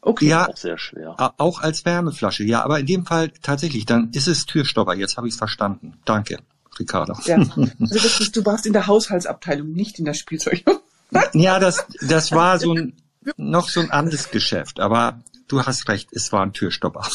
Okay. 0.00 0.26
Ja, 0.26 0.48
auch 0.48 0.56
sehr 0.56 0.78
schwer. 0.78 1.14
Auch 1.38 1.60
als 1.60 1.84
Wärmeflasche, 1.84 2.44
ja, 2.44 2.64
aber 2.64 2.80
in 2.80 2.86
dem 2.86 3.06
Fall 3.06 3.30
tatsächlich, 3.42 3.86
dann 3.86 4.10
ist 4.12 4.26
es 4.26 4.46
Türstopper. 4.46 4.94
Jetzt 4.94 5.16
habe 5.16 5.28
ich 5.28 5.34
es 5.34 5.38
verstanden. 5.38 5.98
Danke. 6.04 6.38
Ricardo. 6.78 7.14
Ja. 7.24 7.36
Also 7.80 7.94
das 7.94 8.20
ist, 8.20 8.36
du 8.36 8.44
warst 8.44 8.66
in 8.66 8.72
der 8.72 8.86
Haushaltsabteilung, 8.86 9.72
nicht 9.72 9.98
in 9.98 10.04
der 10.04 10.14
Spielzeug. 10.14 10.64
ja, 11.32 11.58
das, 11.58 11.86
das 12.00 12.32
war 12.32 12.58
so 12.58 12.74
ein, 12.74 12.94
noch 13.36 13.68
so 13.68 13.80
ein 13.80 13.90
anderes 13.90 14.30
Geschäft, 14.30 14.80
aber 14.80 15.20
du 15.48 15.64
hast 15.64 15.88
recht, 15.88 16.10
es 16.12 16.32
war 16.32 16.42
ein 16.42 16.52
Türstopper. 16.52 17.06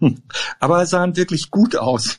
Aber 0.60 0.78
er 0.78 0.86
sahen 0.86 1.16
wirklich 1.16 1.50
gut 1.50 1.76
aus. 1.76 2.18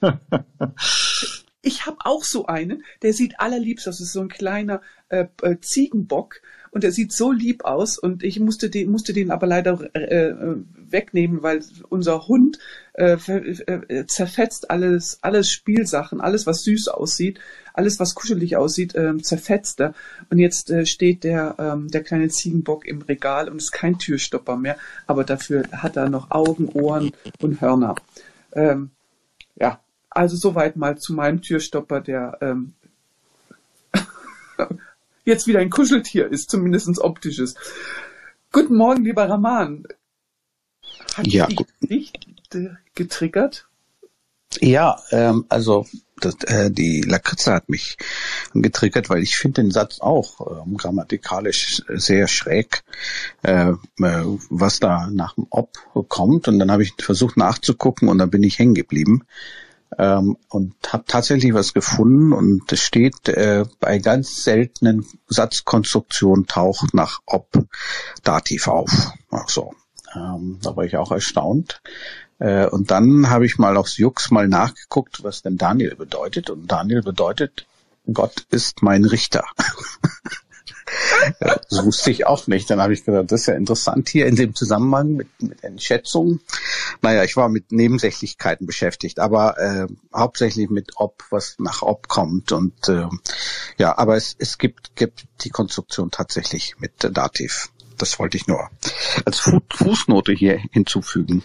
ich 1.62 1.86
habe 1.86 1.98
auch 2.06 2.24
so 2.24 2.48
einen, 2.48 2.84
der 3.02 3.14
sieht 3.14 3.40
allerliebst 3.40 3.88
aus. 3.88 3.98
Das 3.98 4.08
ist 4.08 4.14
so 4.14 4.22
ein 4.22 4.30
kleiner 4.30 4.82
äh, 5.10 5.26
äh, 5.42 5.60
Ziegenbock 5.60 6.42
und 6.72 6.84
der 6.84 6.92
sieht 6.92 7.12
so 7.12 7.32
lieb 7.32 7.66
aus 7.66 7.98
und 7.98 8.24
ich 8.24 8.40
musste 8.40 8.70
den, 8.70 8.92
musste 8.92 9.14
den 9.14 9.32
aber 9.32 9.48
leider 9.48 9.80
äh, 9.94 10.30
äh 10.30 10.56
wegnehmen, 10.92 11.44
weil 11.44 11.64
unser 11.90 12.28
Hund 12.28 12.58
äh, 12.94 13.14
äh, 13.14 14.06
zerfetzt 14.08 14.72
alles, 14.72 15.20
alles 15.22 15.52
Spielsachen, 15.52 16.22
alles 16.22 16.46
was 16.48 16.64
süß 16.64 16.88
aussieht, 16.90 17.40
alles 17.74 18.00
was 18.00 18.16
kuschelig 18.16 18.58
aussieht, 18.58 18.96
äh, 18.96 19.18
zerfetzt 19.20 19.80
er. 19.80 19.94
Und 20.30 20.40
jetzt 20.40 20.70
äh, 20.70 20.86
steht 20.86 21.24
der, 21.24 21.56
ähm, 21.60 21.90
der 21.90 22.04
kleine 22.04 22.30
Ziegenbock 22.30 22.86
im 22.86 23.02
Regal 23.02 23.50
und 23.50 23.58
ist 23.58 23.72
kein 23.72 24.00
Türstopper 24.00 24.58
mehr, 24.58 24.78
aber 25.08 25.24
dafür 25.24 25.64
hat 25.72 25.96
er 25.96 26.10
noch 26.10 26.32
Augen, 26.32 26.70
Ohren 26.70 27.12
und 27.40 27.62
Hörner. 27.62 27.96
Ähm, 28.54 28.92
ja, 29.56 29.80
also 30.10 30.36
soweit 30.36 30.76
mal 30.76 30.98
zu 30.98 31.14
meinem 31.14 31.42
Türstopper, 31.42 32.02
der 32.02 32.38
ähm, 32.42 32.74
jetzt 35.30 35.48
wieder 35.48 35.60
ein 35.60 35.70
Kuscheltier 35.70 36.30
ist, 36.30 36.50
zumindest 36.50 37.00
optisches. 37.00 37.56
Guten 38.52 38.76
Morgen, 38.76 39.06
lieber 39.06 39.30
Raman. 39.30 39.86
Hat 41.16 41.28
ja, 41.28 41.48
dich 41.82 42.12
getriggert? 42.96 43.68
Ja, 44.60 45.00
ähm, 45.12 45.46
also 45.48 45.86
das, 46.20 46.36
äh, 46.46 46.72
die 46.72 47.02
Lakritze 47.02 47.54
hat 47.54 47.70
mich 47.70 47.98
getriggert, 48.54 49.10
weil 49.10 49.22
ich 49.22 49.36
finde 49.36 49.62
den 49.62 49.72
Satz 49.72 50.00
auch 50.02 50.66
ähm, 50.66 50.76
grammatikalisch 50.76 51.84
sehr 51.88 52.28
schräg, 52.28 52.84
äh, 53.44 53.72
äh, 53.72 53.78
was 54.50 54.80
da 54.80 55.08
nach 55.12 55.36
dem 55.36 55.46
Ob 55.52 55.78
kommt. 56.10 56.48
Und 56.48 56.60
dann 56.60 56.72
habe 56.72 56.84
ich 56.84 56.94
versucht 57.00 57.38
nachzugucken 57.38 58.10
und 58.10 58.18
dann 58.18 58.32
bin 58.32 58.44
ich 58.44 58.58
hängen 58.58 58.74
geblieben 58.74 59.24
ähm, 60.00 60.38
und 60.48 60.76
habe 60.92 61.04
tatsächlich 61.06 61.54
was 61.54 61.74
gefunden 61.74 62.32
und 62.32 62.72
es 62.72 62.80
steht 62.80 63.28
äh, 63.28 63.66
bei 63.82 64.00
ganz 64.00 64.44
seltenen 64.44 65.06
Satzkonstruktionen 65.28 66.48
taucht 66.48 66.94
nach 66.94 67.20
ob 67.26 67.48
Dativ 68.24 68.68
auf. 68.68 69.12
Ach 69.30 69.50
so. 69.50 69.74
Ähm, 70.16 70.58
da 70.64 70.76
war 70.76 70.86
ich 70.86 70.96
auch 70.96 71.12
erstaunt. 71.12 71.82
Äh, 72.40 72.68
und 72.68 72.92
dann 72.92 73.30
habe 73.30 73.46
ich 73.46 73.58
mal 73.58 73.76
aufs 73.76 73.98
Jux 73.98 74.32
mal 74.32 74.48
nachgeguckt, 74.48 75.22
was 75.24 75.42
denn 75.42 75.58
Daniel 75.58 75.96
bedeutet. 75.96 76.50
Und 76.50 76.72
Daniel 76.72 77.02
bedeutet, 77.02 77.68
Gott 78.12 78.46
ist 78.50 78.82
mein 78.82 79.04
Richter. 79.04 79.44
Das 81.40 81.86
wusste 81.86 82.12
ich 82.12 82.26
auch 82.26 82.48
nicht. 82.48 82.70
Dann 82.70 82.82
habe 82.82 82.94
ich 82.94 83.04
gedacht, 83.04 83.32
das 83.32 83.42
ist 83.42 83.48
ja 83.48 83.54
interessant 83.56 84.10
hier 84.10 84.26
in 84.26 84.36
dem 84.36 84.56
Zusammenhang 84.56 85.14
mit, 85.14 85.28
mit 85.42 85.64
den 85.64 85.80
Schätzungen. 85.80 86.42
Naja, 87.02 87.24
ich 87.24 87.36
war 87.36 87.50
mit 87.50 87.72
Nebensächlichkeiten 87.72 88.66
beschäftigt, 88.66 89.20
aber 89.20 89.58
äh, 89.58 89.88
hauptsächlich 90.14 90.70
mit 90.70 90.94
ob, 90.96 91.24
was 91.30 91.56
nach 91.60 91.82
ob 91.82 92.08
kommt. 92.08 92.52
Und 92.52 92.90
äh, 92.90 93.08
ja, 93.78 93.98
aber 93.98 94.16
es, 94.16 94.36
es 94.38 94.58
gibt, 94.58 94.96
gibt 94.96 95.28
die 95.42 95.50
Konstruktion 95.50 96.12
tatsächlich 96.12 96.76
mit 96.80 96.94
Dativ. 97.00 97.70
Das 98.00 98.18
wollte 98.18 98.38
ich 98.38 98.48
nur 98.48 98.70
als 99.26 99.40
Fußnote 99.40 100.32
hier 100.32 100.60
hinzufügen. 100.72 101.44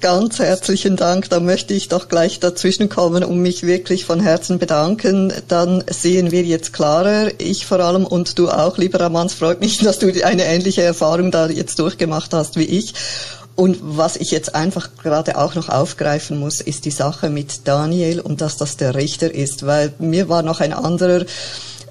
Ganz 0.00 0.38
herzlichen 0.38 0.96
Dank. 0.96 1.30
Da 1.30 1.40
möchte 1.40 1.74
ich 1.74 1.88
doch 1.88 2.08
gleich 2.08 2.38
dazwischen 2.40 2.88
kommen 2.88 3.24
und 3.24 3.40
mich 3.40 3.64
wirklich 3.64 4.04
von 4.04 4.20
Herzen 4.20 4.58
bedanken. 4.58 5.32
Dann 5.48 5.82
sehen 5.88 6.30
wir 6.30 6.42
jetzt 6.42 6.72
klarer. 6.72 7.28
Ich 7.38 7.66
vor 7.66 7.80
allem 7.80 8.04
und 8.04 8.38
du 8.38 8.50
auch, 8.50 8.78
lieber 8.78 9.00
Ramans. 9.00 9.34
Freut 9.34 9.60
mich, 9.60 9.78
dass 9.78 9.98
du 9.98 10.08
eine 10.24 10.44
ähnliche 10.44 10.82
Erfahrung 10.82 11.30
da 11.30 11.48
jetzt 11.48 11.78
durchgemacht 11.78 12.34
hast 12.34 12.56
wie 12.56 12.64
ich. 12.64 12.94
Und 13.56 13.78
was 13.80 14.16
ich 14.16 14.30
jetzt 14.30 14.54
einfach 14.54 14.90
gerade 15.02 15.38
auch 15.38 15.54
noch 15.54 15.68
aufgreifen 15.68 16.38
muss, 16.38 16.60
ist 16.60 16.84
die 16.84 16.90
Sache 16.90 17.30
mit 17.30 17.66
Daniel 17.68 18.20
und 18.20 18.40
dass 18.40 18.56
das 18.56 18.76
der 18.76 18.94
Richter 18.94 19.32
ist, 19.32 19.64
weil 19.64 19.94
mir 20.00 20.28
war 20.28 20.42
noch 20.42 20.60
ein 20.60 20.72
anderer 20.72 21.24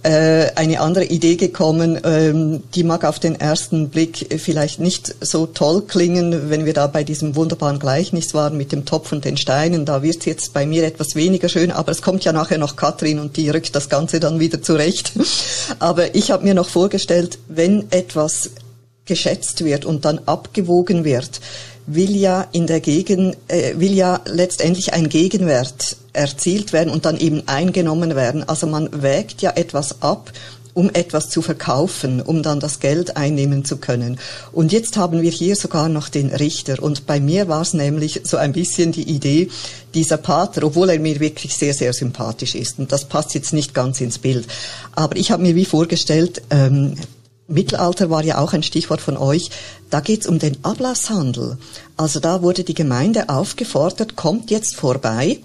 äh, 0.04 0.52
eine 0.56 0.82
andere 0.82 1.06
Idee 1.06 1.36
gekommen, 1.38 2.00
ähm, 2.04 2.64
die 2.76 2.84
mag 2.84 3.06
auf 3.06 3.20
den 3.20 3.40
ersten 3.40 3.90
Blick 3.90 4.40
vielleicht 4.40 4.80
nicht 4.80 5.16
so 5.22 5.46
toll 5.46 5.84
klingen, 5.88 6.50
wenn 6.50 6.66
wir 6.66 6.74
da 6.74 6.88
bei 6.88 7.04
diesem 7.04 7.36
wunderbaren 7.36 7.80
Gleichnis 7.80 8.34
waren 8.34 8.58
mit 8.58 8.72
dem 8.72 8.86
Topf 8.86 9.12
und 9.12 9.26
den 9.26 9.38
Steinen. 9.38 9.86
Da 9.86 10.04
wird 10.04 10.26
jetzt 10.26 10.54
bei 10.54 10.66
mir 10.66 10.84
etwas 10.84 11.16
weniger 11.16 11.50
schön, 11.50 11.72
aber 11.72 11.92
es 11.92 12.02
kommt 12.02 12.26
ja 12.26 12.34
nachher 12.34 12.58
noch 12.58 12.76
Katrin 12.76 13.20
und 13.20 13.38
die 13.38 13.50
rückt 13.50 13.76
das 13.76 13.90
Ganze 13.90 14.20
dann 14.20 14.40
wieder 14.40 14.62
zurecht. 14.62 15.14
aber 15.80 16.16
ich 16.16 16.32
habe 16.32 16.44
mir 16.44 16.54
noch 16.54 16.70
vorgestellt, 16.70 17.40
wenn 17.48 17.92
etwas 17.92 18.52
geschätzt 19.06 19.64
wird 19.66 19.86
und 19.86 20.06
dann 20.06 20.20
abgewogen 20.26 21.04
wird, 21.04 21.42
will 21.86 22.16
ja 22.16 22.48
in 22.52 22.68
der 22.68 22.80
Gegen, 22.80 23.36
äh, 23.48 23.74
will 23.78 23.94
ja 23.94 24.22
letztendlich 24.26 24.94
ein 24.94 25.10
Gegenwert 25.10 25.98
erzielt 26.14 26.74
werden 26.74 26.92
und 26.92 27.06
dann 27.06 27.18
eben 27.18 27.48
eingenommen 27.48 28.16
werden. 28.16 28.48
Also 28.48 28.68
man 28.68 29.02
wägt 29.02 29.42
ja 29.42 29.52
etwas 29.52 30.02
ab, 30.02 30.32
um 30.74 30.90
etwas 30.92 31.30
zu 31.30 31.42
verkaufen, 31.42 32.22
um 32.22 32.42
dann 32.42 32.60
das 32.60 32.80
Geld 32.80 33.16
einnehmen 33.16 33.64
zu 33.64 33.78
können. 33.78 34.20
Und 34.52 34.72
jetzt 34.72 34.98
haben 34.98 35.22
wir 35.22 35.32
hier 35.32 35.56
sogar 35.56 35.90
noch 35.90 36.10
den 36.10 36.30
Richter. 36.30 36.82
Und 36.82 37.06
bei 37.06 37.20
mir 37.20 37.48
war 37.48 37.62
es 37.62 37.74
nämlich 37.74 38.22
so 38.24 38.38
ein 38.38 38.54
bisschen 38.54 38.92
die 38.92 39.04
Idee, 39.04 39.50
dieser 39.94 40.18
Pater, 40.18 40.64
obwohl 40.64 40.90
er 40.90 41.00
mir 41.00 41.20
wirklich 41.20 41.56
sehr, 41.56 41.74
sehr 41.74 41.94
sympathisch 41.94 42.56
ist, 42.56 42.80
und 42.80 42.92
das 42.92 43.06
passt 43.06 43.36
jetzt 43.36 43.54
nicht 43.54 43.74
ganz 43.74 44.02
ins 44.02 44.18
Bild, 44.18 44.48
aber 44.94 45.16
ich 45.16 45.32
habe 45.32 45.44
mir 45.44 45.56
wie 45.56 45.66
vorgestellt, 45.66 46.42
ähm, 46.50 46.96
Mittelalter 47.48 48.10
war 48.10 48.24
ja 48.24 48.38
auch 48.40 48.54
ein 48.54 48.64
Stichwort 48.64 49.02
von 49.02 49.18
euch. 49.18 49.50
Da 49.90 50.00
geht's 50.00 50.28
um 50.28 50.40
den 50.40 50.58
Ablasshandel. 50.64 51.58
Also 51.98 52.20
da 52.20 52.42
wurde 52.42 52.64
die 52.64 52.74
Gemeinde 52.74 53.30
aufgefordert, 53.30 54.16
kommt 54.16 54.50
jetzt 54.50 54.76
vorbei 54.76 55.40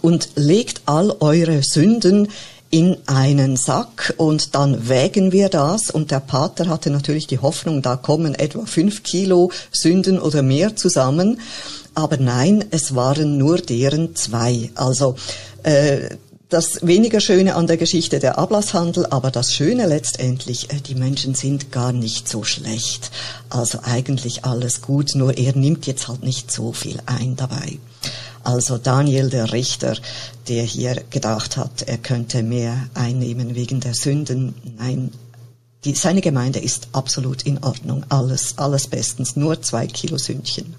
und 0.00 0.30
legt 0.34 0.82
all 0.86 1.14
eure 1.20 1.62
Sünden 1.62 2.28
in 2.70 2.96
einen 3.04 3.56
Sack 3.56 4.14
und 4.16 4.54
dann 4.54 4.88
wägen 4.88 5.30
wir 5.30 5.50
das 5.50 5.90
und 5.90 6.10
der 6.10 6.20
Pater 6.20 6.68
hatte 6.68 6.90
natürlich 6.90 7.26
die 7.26 7.38
Hoffnung, 7.38 7.82
da 7.82 7.96
kommen 7.96 8.34
etwa 8.34 8.64
fünf 8.64 9.02
Kilo 9.02 9.50
Sünden 9.70 10.18
oder 10.18 10.42
mehr 10.42 10.74
zusammen. 10.74 11.38
Aber 11.94 12.16
nein, 12.16 12.64
es 12.70 12.94
waren 12.94 13.36
nur 13.36 13.58
deren 13.58 14.16
zwei. 14.16 14.70
Also 14.74 15.16
äh, 15.64 16.16
das 16.52 16.86
weniger 16.86 17.20
Schöne 17.20 17.54
an 17.54 17.66
der 17.66 17.78
Geschichte 17.78 18.18
der 18.18 18.38
Ablasshandel, 18.38 19.06
aber 19.06 19.30
das 19.30 19.54
Schöne 19.54 19.86
letztendlich, 19.86 20.70
äh, 20.70 20.80
die 20.80 20.94
Menschen 20.94 21.34
sind 21.34 21.72
gar 21.72 21.92
nicht 21.92 22.28
so 22.28 22.44
schlecht. 22.44 23.10
Also 23.48 23.78
eigentlich 23.82 24.44
alles 24.44 24.82
gut, 24.82 25.14
nur 25.14 25.38
er 25.38 25.56
nimmt 25.56 25.86
jetzt 25.86 26.08
halt 26.08 26.22
nicht 26.22 26.50
so 26.50 26.72
viel 26.72 27.00
ein 27.06 27.36
dabei. 27.36 27.78
Also 28.44 28.76
Daniel 28.76 29.30
der 29.30 29.52
Richter, 29.52 29.96
der 30.48 30.64
hier 30.64 31.02
gedacht 31.10 31.56
hat, 31.56 31.82
er 31.86 31.98
könnte 31.98 32.42
mehr 32.42 32.76
einnehmen 32.92 33.54
wegen 33.54 33.80
der 33.80 33.94
Sünden. 33.94 34.54
Nein, 34.78 35.10
die, 35.84 35.94
seine 35.94 36.20
Gemeinde 36.20 36.58
ist 36.58 36.88
absolut 36.92 37.44
in 37.44 37.62
Ordnung. 37.62 38.04
Alles, 38.08 38.58
alles 38.58 38.88
bestens. 38.88 39.36
Nur 39.36 39.62
zwei 39.62 39.86
Kilo 39.86 40.18
Sündchen. 40.18 40.74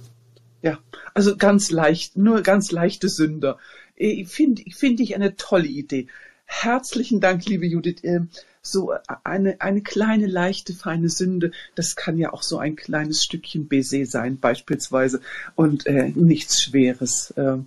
Ja, 0.61 0.77
also 1.13 1.35
ganz 1.35 1.71
leicht, 1.71 2.15
nur 2.15 2.41
ganz 2.41 2.71
leichte 2.71 3.09
Sünder. 3.09 3.57
Äh, 3.95 4.25
finde 4.25 4.63
find 4.71 4.99
ich 4.99 5.15
eine 5.15 5.35
tolle 5.35 5.67
Idee. 5.67 6.07
Herzlichen 6.45 7.19
Dank, 7.19 7.45
liebe 7.45 7.65
Judith. 7.65 8.03
Ähm, 8.03 8.29
so 8.61 8.93
eine, 9.25 9.59
eine 9.59 9.81
kleine, 9.81 10.25
leichte, 10.25 10.73
feine 10.73 11.09
Sünde, 11.09 11.51
das 11.75 11.97
kann 11.97 12.17
ja 12.17 12.31
auch 12.31 12.43
so 12.43 12.57
ein 12.57 12.77
kleines 12.77 13.21
Stückchen 13.23 13.67
Baiser 13.67 14.05
sein, 14.05 14.39
beispielsweise, 14.39 15.19
und 15.55 15.85
äh, 15.85 16.13
nichts 16.15 16.61
Schweres 16.61 17.31
äh, 17.35 17.57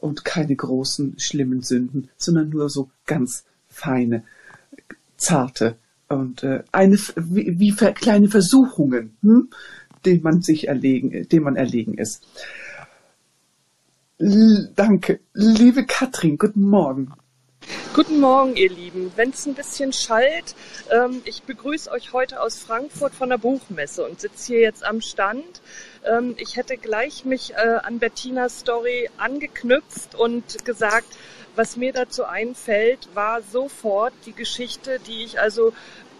und 0.00 0.24
keine 0.24 0.56
großen, 0.56 1.18
schlimmen 1.18 1.62
Sünden, 1.62 2.08
sondern 2.16 2.48
nur 2.48 2.70
so 2.70 2.88
ganz 3.04 3.44
feine, 3.68 4.24
zarte 5.18 5.76
und 6.08 6.42
äh, 6.42 6.62
eine 6.72 6.98
wie, 7.16 7.58
wie 7.58 7.72
kleine 7.72 8.28
Versuchungen, 8.28 9.16
hm, 9.22 9.50
denen 10.06 10.22
man 10.22 10.40
sich 10.40 10.68
erlegen, 10.68 11.28
dem 11.28 11.42
man 11.42 11.56
erlegen 11.56 11.98
ist. 11.98 12.24
L 14.18 14.72
danke. 14.74 15.20
Liebe 15.34 15.84
Katrin, 15.84 16.38
guten 16.38 16.62
Morgen. 16.62 17.12
Guten 17.92 18.18
Morgen, 18.18 18.56
ihr 18.56 18.70
Lieben. 18.70 19.12
Wenn 19.14 19.30
es 19.30 19.44
ein 19.44 19.54
bisschen 19.54 19.92
schallt, 19.92 20.54
ähm, 20.90 21.20
ich 21.26 21.42
begrüße 21.42 21.90
euch 21.90 22.14
heute 22.14 22.40
aus 22.40 22.58
Frankfurt 22.58 23.14
von 23.14 23.28
der 23.28 23.36
Buchmesse 23.36 24.06
und 24.06 24.20
sitze 24.20 24.54
hier 24.54 24.60
jetzt 24.60 24.84
am 24.84 25.02
Stand. 25.02 25.60
Ähm, 26.06 26.34
ich 26.38 26.56
hätte 26.56 26.78
gleich 26.78 27.26
mich 27.26 27.52
äh, 27.54 27.78
an 27.82 27.98
Bettinas 27.98 28.60
Story 28.60 29.10
angeknüpft 29.18 30.14
und 30.14 30.64
gesagt, 30.64 31.08
was 31.54 31.76
mir 31.76 31.92
dazu 31.92 32.24
einfällt, 32.24 33.08
war 33.14 33.42
sofort 33.42 34.14
die 34.24 34.34
Geschichte, 34.34 34.98
die 35.06 35.24
ich 35.24 35.40
also 35.40 35.74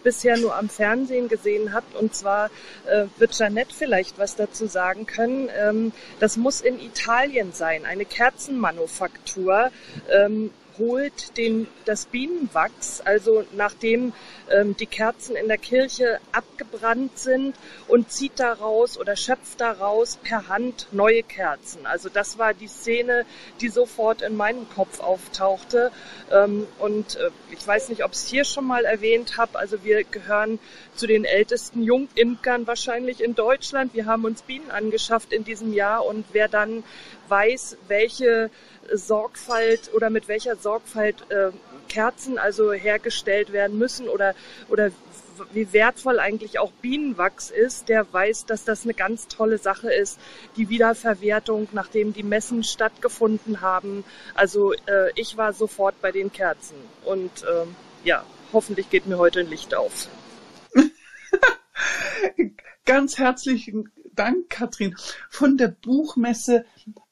bisher 0.06 0.36
nur 0.36 0.54
am 0.54 0.68
Fernsehen 0.68 1.28
gesehen 1.28 1.72
habt. 1.72 1.96
Und 1.96 2.14
zwar 2.14 2.48
äh, 2.86 3.06
wird 3.18 3.36
Janette 3.36 3.74
vielleicht 3.74 4.20
was 4.20 4.36
dazu 4.36 4.68
sagen 4.68 5.04
können. 5.04 5.48
Ähm, 5.58 5.90
das 6.20 6.36
muss 6.36 6.60
in 6.60 6.78
Italien 6.78 7.52
sein, 7.52 7.84
eine 7.84 8.04
Kerzenmanufaktur. 8.04 9.72
Ähm, 10.08 10.52
holt 10.78 11.36
den, 11.36 11.66
das 11.84 12.06
Bienenwachs, 12.06 13.00
also 13.00 13.44
nachdem 13.52 14.12
ähm, 14.50 14.76
die 14.76 14.86
Kerzen 14.86 15.36
in 15.36 15.48
der 15.48 15.58
Kirche 15.58 16.20
abgebrannt 16.32 17.18
sind 17.18 17.56
und 17.88 18.10
zieht 18.10 18.38
daraus 18.38 18.98
oder 18.98 19.16
schöpft 19.16 19.60
daraus 19.60 20.16
per 20.16 20.48
Hand 20.48 20.88
neue 20.92 21.22
Kerzen. 21.22 21.86
Also 21.86 22.08
das 22.08 22.38
war 22.38 22.54
die 22.54 22.68
Szene, 22.68 23.24
die 23.60 23.68
sofort 23.68 24.22
in 24.22 24.36
meinem 24.36 24.68
Kopf 24.70 25.00
auftauchte. 25.00 25.90
Ähm, 26.30 26.66
und 26.78 27.16
äh, 27.16 27.30
ich 27.50 27.66
weiß 27.66 27.88
nicht, 27.88 28.04
ob 28.04 28.12
ich 28.12 28.18
es 28.18 28.26
hier 28.26 28.44
schon 28.44 28.64
mal 28.64 28.84
erwähnt 28.84 29.36
habe. 29.36 29.58
Also 29.58 29.84
wir 29.84 30.04
gehören 30.04 30.58
zu 30.94 31.06
den 31.06 31.24
ältesten 31.24 31.82
Jungimkern 31.82 32.66
wahrscheinlich 32.66 33.22
in 33.22 33.34
Deutschland. 33.34 33.94
Wir 33.94 34.06
haben 34.06 34.24
uns 34.24 34.42
Bienen 34.42 34.70
angeschafft 34.70 35.32
in 35.32 35.44
diesem 35.44 35.72
Jahr 35.72 36.04
und 36.04 36.24
wer 36.32 36.48
dann 36.48 36.84
weiß, 37.28 37.76
welche 37.88 38.50
Sorgfalt 38.92 39.90
oder 39.94 40.10
mit 40.10 40.28
welcher 40.28 40.56
Sorgfalt 40.56 41.30
äh, 41.30 41.50
Kerzen 41.88 42.38
also 42.38 42.72
hergestellt 42.72 43.52
werden 43.52 43.78
müssen 43.78 44.08
oder, 44.08 44.34
oder 44.68 44.90
wie 45.52 45.72
wertvoll 45.72 46.18
eigentlich 46.18 46.58
auch 46.58 46.72
Bienenwachs 46.72 47.50
ist, 47.50 47.88
der 47.88 48.10
weiß, 48.12 48.46
dass 48.46 48.64
das 48.64 48.84
eine 48.84 48.94
ganz 48.94 49.28
tolle 49.28 49.58
Sache 49.58 49.92
ist. 49.92 50.18
Die 50.56 50.68
Wiederverwertung, 50.68 51.68
nachdem 51.72 52.12
die 52.12 52.22
Messen 52.22 52.64
stattgefunden 52.64 53.60
haben. 53.60 54.04
Also 54.34 54.72
äh, 54.72 55.10
ich 55.14 55.36
war 55.36 55.52
sofort 55.52 56.00
bei 56.00 56.12
den 56.12 56.32
Kerzen 56.32 56.76
und 57.04 57.42
äh, 57.42 57.66
ja, 58.04 58.24
hoffentlich 58.52 58.90
geht 58.90 59.06
mir 59.06 59.18
heute 59.18 59.40
ein 59.40 59.50
Licht 59.50 59.74
auf. 59.74 60.08
ganz 62.86 63.18
herzlichen 63.18 63.90
Dank, 64.14 64.48
Katrin. 64.48 64.96
Von 65.28 65.56
der 65.56 65.68
Buchmesse 65.68 66.64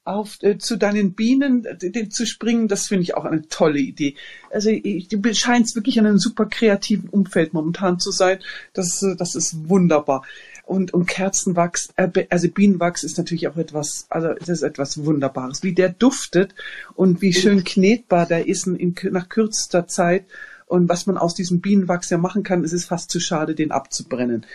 auf 0.04 0.38
äh, 0.42 0.58
zu 0.58 0.76
deinen 0.76 1.14
Bienen 1.14 1.64
äh, 1.64 2.08
zu 2.08 2.26
springen, 2.26 2.68
das 2.68 2.86
finde 2.86 3.02
ich 3.02 3.16
auch 3.16 3.24
eine 3.24 3.48
tolle 3.48 3.78
Idee. 3.78 4.14
Also 4.50 4.70
du 4.70 5.34
scheinst 5.34 5.74
wirklich 5.76 5.96
in 5.96 6.06
einem 6.06 6.18
super 6.18 6.46
kreativen 6.46 7.08
Umfeld 7.08 7.54
momentan 7.54 7.98
zu 7.98 8.10
sein. 8.10 8.38
Das, 8.74 9.02
äh, 9.02 9.16
das 9.16 9.34
ist 9.34 9.68
wunderbar. 9.68 10.22
Und, 10.66 10.92
und 10.94 11.06
Kerzenwachs, 11.06 11.88
äh, 11.96 12.26
also 12.30 12.48
Bienenwachs 12.48 13.02
ist 13.02 13.18
natürlich 13.18 13.48
auch 13.48 13.56
etwas, 13.56 14.06
also 14.10 14.28
das 14.34 14.48
ist 14.48 14.62
etwas 14.62 15.04
Wunderbares. 15.04 15.62
Wie 15.62 15.74
der 15.74 15.88
duftet 15.88 16.54
und 16.94 17.22
wie 17.22 17.32
schön 17.32 17.64
knetbar 17.64 18.26
der 18.26 18.46
ist 18.46 18.66
in, 18.66 18.94
nach 19.10 19.28
kürzester 19.28 19.86
Zeit. 19.86 20.26
Und 20.66 20.88
was 20.88 21.06
man 21.06 21.18
aus 21.18 21.34
diesem 21.34 21.60
Bienenwachs 21.60 22.10
ja 22.10 22.18
machen 22.18 22.42
kann, 22.42 22.64
ist 22.64 22.72
es 22.72 22.86
fast 22.86 23.10
zu 23.10 23.20
schade, 23.20 23.54
den 23.54 23.70
abzubrennen. 23.70 24.46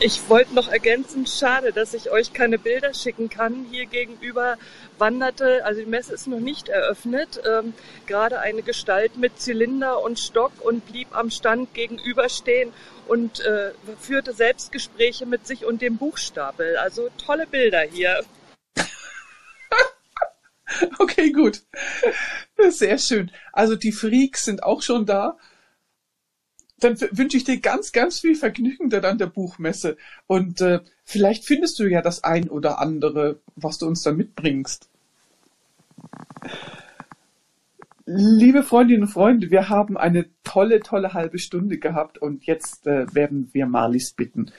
Ich 0.00 0.28
wollte 0.28 0.54
noch 0.54 0.68
ergänzen, 0.68 1.26
schade, 1.26 1.72
dass 1.72 1.94
ich 1.94 2.10
euch 2.10 2.32
keine 2.32 2.58
Bilder 2.58 2.92
schicken 2.94 3.30
kann. 3.30 3.66
Hier 3.70 3.86
gegenüber 3.86 4.58
wanderte, 4.98 5.64
also 5.64 5.80
die 5.80 5.86
Messe 5.86 6.14
ist 6.14 6.26
noch 6.26 6.40
nicht 6.40 6.68
eröffnet, 6.68 7.40
ähm, 7.48 7.74
gerade 8.06 8.40
eine 8.40 8.62
Gestalt 8.62 9.16
mit 9.16 9.40
Zylinder 9.40 10.02
und 10.02 10.18
Stock 10.18 10.52
und 10.60 10.84
blieb 10.86 11.16
am 11.16 11.30
Stand 11.30 11.74
gegenüberstehen 11.74 12.72
und 13.06 13.40
äh, 13.40 13.70
führte 14.00 14.32
Selbstgespräche 14.32 15.26
mit 15.26 15.46
sich 15.46 15.64
und 15.64 15.80
dem 15.80 15.96
Buchstapel. 15.96 16.76
Also 16.76 17.08
tolle 17.24 17.46
Bilder 17.46 17.82
hier. 17.82 18.24
okay, 20.98 21.30
gut. 21.30 21.62
Sehr 22.68 22.98
schön. 22.98 23.30
Also 23.52 23.76
die 23.76 23.92
Freaks 23.92 24.44
sind 24.44 24.64
auch 24.64 24.82
schon 24.82 25.06
da 25.06 25.38
dann 26.84 27.00
wünsche 27.12 27.36
ich 27.36 27.44
dir 27.44 27.58
ganz, 27.60 27.92
ganz 27.92 28.20
viel 28.20 28.34
Vergnügen 28.34 28.90
dann 28.90 29.04
an 29.04 29.18
der 29.18 29.26
Buchmesse. 29.26 29.96
Und 30.26 30.60
äh, 30.60 30.80
vielleicht 31.04 31.44
findest 31.44 31.78
du 31.78 31.84
ja 31.84 32.02
das 32.02 32.22
ein 32.22 32.48
oder 32.48 32.78
andere, 32.78 33.40
was 33.56 33.78
du 33.78 33.86
uns 33.86 34.02
da 34.02 34.12
mitbringst. 34.12 34.88
Liebe 38.06 38.62
Freundinnen 38.62 39.04
und 39.04 39.08
Freunde, 39.08 39.50
wir 39.50 39.70
haben 39.70 39.96
eine 39.96 40.26
tolle, 40.44 40.80
tolle 40.80 41.14
halbe 41.14 41.38
Stunde 41.38 41.78
gehabt 41.78 42.18
und 42.18 42.44
jetzt 42.44 42.86
äh, 42.86 43.12
werden 43.14 43.48
wir 43.52 43.64
Marlies 43.64 44.12
bitten. 44.12 44.52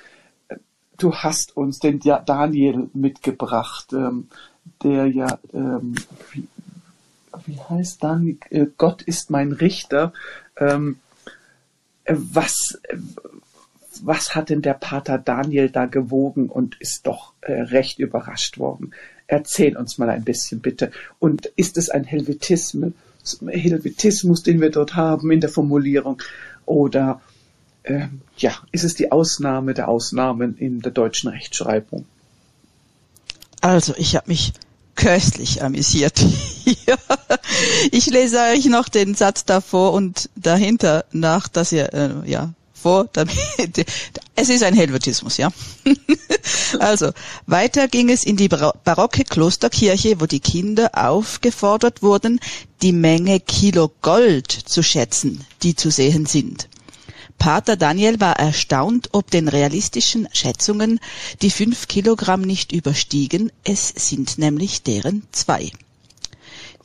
Du 0.97 1.13
hast 1.13 1.55
uns 1.55 1.77
den 1.77 1.99
Daniel 1.99 2.89
mitgebracht, 2.93 3.93
ähm, 3.93 4.29
der 4.81 5.05
ja, 5.07 5.37
ähm, 5.53 5.93
wie, 6.31 6.47
wie 7.45 7.59
heißt 7.59 8.03
Daniel? 8.03 8.37
Äh, 8.49 8.65
Gott 8.77 9.03
ist 9.03 9.29
mein 9.29 9.51
Richter. 9.51 10.11
Ähm, 10.57 10.97
was, 12.07 12.77
was 14.03 14.35
hat 14.35 14.49
denn 14.49 14.61
der 14.61 14.73
Pater 14.73 15.17
Daniel 15.17 15.69
da 15.69 15.85
gewogen 15.85 16.49
und 16.49 16.75
ist 16.79 17.07
doch 17.07 17.33
äh, 17.41 17.53
recht 17.53 17.99
überrascht 17.99 18.57
worden? 18.57 18.93
Erzähl 19.27 19.75
uns 19.75 19.97
mal 19.97 20.09
ein 20.09 20.23
bisschen 20.23 20.59
bitte. 20.59 20.91
Und 21.19 21.47
ist 21.55 21.77
es 21.77 21.89
ein 21.89 22.03
Helvetismus, 22.03 22.93
Helvetismus, 23.47 24.43
den 24.43 24.61
wir 24.61 24.69
dort 24.69 24.95
haben 24.95 25.31
in 25.31 25.41
der 25.41 25.49
Formulierung? 25.49 26.21
Oder 26.65 27.21
äh, 27.83 28.07
ja, 28.37 28.51
ist 28.71 28.83
es 28.83 28.95
die 28.95 29.11
Ausnahme 29.11 29.73
der 29.73 29.87
Ausnahmen 29.87 30.57
in 30.57 30.81
der 30.81 30.91
deutschen 30.91 31.29
Rechtschreibung? 31.29 32.05
Also, 33.61 33.95
ich 33.97 34.15
habe 34.15 34.27
mich 34.27 34.53
köstlich 34.95 35.63
amüsiert. 35.63 36.23
ich 37.91 38.05
lese 38.07 38.39
euch 38.53 38.65
noch 38.65 38.89
den 38.89 39.15
Satz 39.15 39.45
davor 39.45 39.93
und 39.93 40.29
dahinter 40.35 41.05
nach, 41.11 41.47
dass 41.47 41.71
ihr 41.71 41.93
äh, 41.93 42.29
ja 42.29 42.53
vor. 42.85 43.09
Damit, 43.13 43.35
es 44.35 44.49
ist 44.49 44.61
ein 44.61 44.75
Helvetismus, 44.75 45.37
ja. 45.37 45.49
also 46.79 47.11
weiter 47.47 47.87
ging 47.87 48.11
es 48.11 48.23
in 48.23 48.37
die 48.37 48.47
barocke 48.47 49.23
Klosterkirche, 49.23 50.21
wo 50.21 50.27
die 50.27 50.39
Kinder 50.39 50.91
aufgefordert 50.93 52.03
wurden, 52.03 52.39
die 52.83 52.91
Menge 52.91 53.39
Kilo 53.39 53.91
Gold 54.03 54.51
zu 54.51 54.83
schätzen, 54.83 55.43
die 55.63 55.75
zu 55.75 55.89
sehen 55.89 56.27
sind. 56.27 56.67
Pater 57.37 57.75
Daniel 57.75 58.19
war 58.19 58.39
erstaunt 58.39 59.09
ob 59.11 59.29
den 59.29 59.47
realistischen 59.47 60.27
Schätzungen, 60.31 60.99
die 61.41 61.51
fünf 61.51 61.87
Kilogramm 61.87 62.41
nicht 62.41 62.71
überstiegen, 62.71 63.51
es 63.63 63.89
sind 63.89 64.37
nämlich 64.37 64.83
deren 64.83 65.23
zwei. 65.31 65.71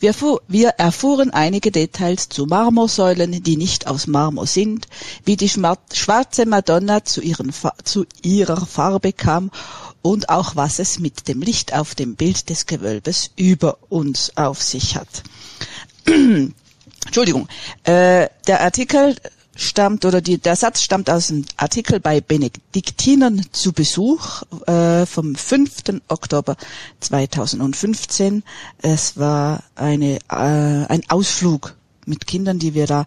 Wir, 0.00 0.14
wir, 0.48 0.70
erfuhren 0.70 1.30
einige 1.30 1.70
Details 1.70 2.30
zu 2.30 2.46
Marmorsäulen, 2.46 3.42
die 3.42 3.58
nicht 3.58 3.86
aus 3.86 4.06
Marmor 4.06 4.46
sind, 4.46 4.88
wie 5.26 5.36
die 5.36 5.50
schwarze 5.50 6.46
Madonna 6.46 7.04
zu, 7.04 7.20
zu 7.84 8.06
ihrer 8.22 8.64
Farbe 8.64 9.12
kam 9.12 9.50
und 10.00 10.30
auch 10.30 10.56
was 10.56 10.78
es 10.78 10.98
mit 10.98 11.28
dem 11.28 11.42
Licht 11.42 11.74
auf 11.74 11.94
dem 11.94 12.16
Bild 12.16 12.48
des 12.48 12.64
Gewölbes 12.64 13.30
über 13.36 13.76
uns 13.90 14.36
auf 14.38 14.62
sich 14.62 14.96
hat. 14.96 15.22
Entschuldigung, 17.04 17.48
äh, 17.84 18.28
der 18.46 18.62
Artikel 18.62 19.16
stammt 19.56 20.04
oder 20.04 20.20
die, 20.20 20.38
der 20.38 20.56
Satz 20.56 20.82
stammt 20.82 21.10
aus 21.10 21.30
einem 21.30 21.44
Artikel 21.56 22.00
bei 22.00 22.20
Benediktinern 22.20 23.44
zu 23.52 23.72
Besuch 23.72 24.42
äh, 24.66 25.06
vom 25.06 25.34
5. 25.34 26.00
Oktober 26.08 26.56
2015. 27.00 28.42
Es 28.80 29.16
war 29.16 29.62
eine, 29.74 30.16
äh, 30.28 30.86
ein 30.88 31.02
Ausflug 31.08 31.76
mit 32.06 32.26
Kindern, 32.26 32.58
die 32.58 32.74
wir 32.74 32.86
da 32.86 33.06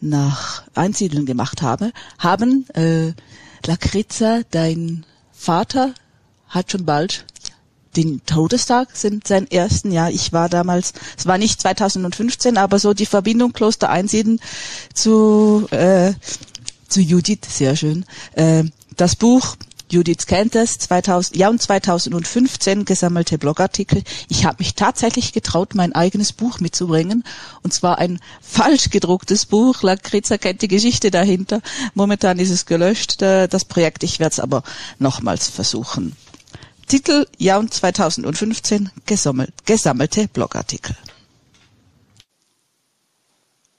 nach 0.00 0.64
Einsiedeln 0.74 1.26
gemacht 1.26 1.62
haben. 1.62 1.92
Haben 2.18 2.68
äh, 2.70 3.12
Lakritza, 3.66 4.40
dein 4.50 5.04
Vater 5.32 5.94
hat 6.48 6.70
schon 6.70 6.84
bald 6.84 7.24
den 7.96 8.24
Todestag 8.26 8.88
sind 8.94 9.26
sein 9.28 9.50
ersten 9.50 9.92
Jahr. 9.92 10.10
Ich 10.10 10.32
war 10.32 10.48
damals, 10.48 10.92
es 11.16 11.26
war 11.26 11.38
nicht 11.38 11.60
2015, 11.60 12.56
aber 12.56 12.78
so 12.78 12.94
die 12.94 13.06
Verbindung 13.06 13.52
Kloster 13.52 13.90
Einsiedeln 13.90 14.40
zu 14.94 15.66
äh, 15.70 16.12
zu 16.88 17.00
Judith, 17.00 17.40
sehr 17.48 17.74
schön. 17.74 18.04
Äh, 18.34 18.64
das 18.96 19.16
Buch 19.16 19.56
Judith 19.92 20.26
kennt 20.26 20.56
es, 20.56 20.78
2000, 20.78 21.36
ja 21.36 21.50
und 21.50 21.60
2015 21.60 22.86
gesammelte 22.86 23.36
Blogartikel. 23.36 24.02
Ich 24.30 24.46
habe 24.46 24.56
mich 24.60 24.74
tatsächlich 24.74 25.34
getraut, 25.34 25.74
mein 25.74 25.94
eigenes 25.94 26.32
Buch 26.32 26.60
mitzubringen. 26.60 27.24
Und 27.62 27.74
zwar 27.74 27.98
ein 27.98 28.18
falsch 28.40 28.88
gedrucktes 28.88 29.44
Buch. 29.44 29.82
Lakritza 29.82 30.38
kennt 30.38 30.62
die 30.62 30.68
Geschichte 30.68 31.10
dahinter. 31.10 31.60
Momentan 31.92 32.38
ist 32.38 32.48
es 32.48 32.64
gelöscht, 32.64 33.20
äh, 33.20 33.48
das 33.48 33.66
Projekt. 33.66 34.02
Ich 34.02 34.18
werde 34.18 34.32
es 34.32 34.40
aber 34.40 34.62
nochmals 34.98 35.48
versuchen. 35.48 36.16
Titel 36.92 37.24
Jaun 37.38 37.70
2015 37.70 38.90
gesammelt, 39.06 39.54
gesammelte 39.64 40.28
Blogartikel. 40.28 40.94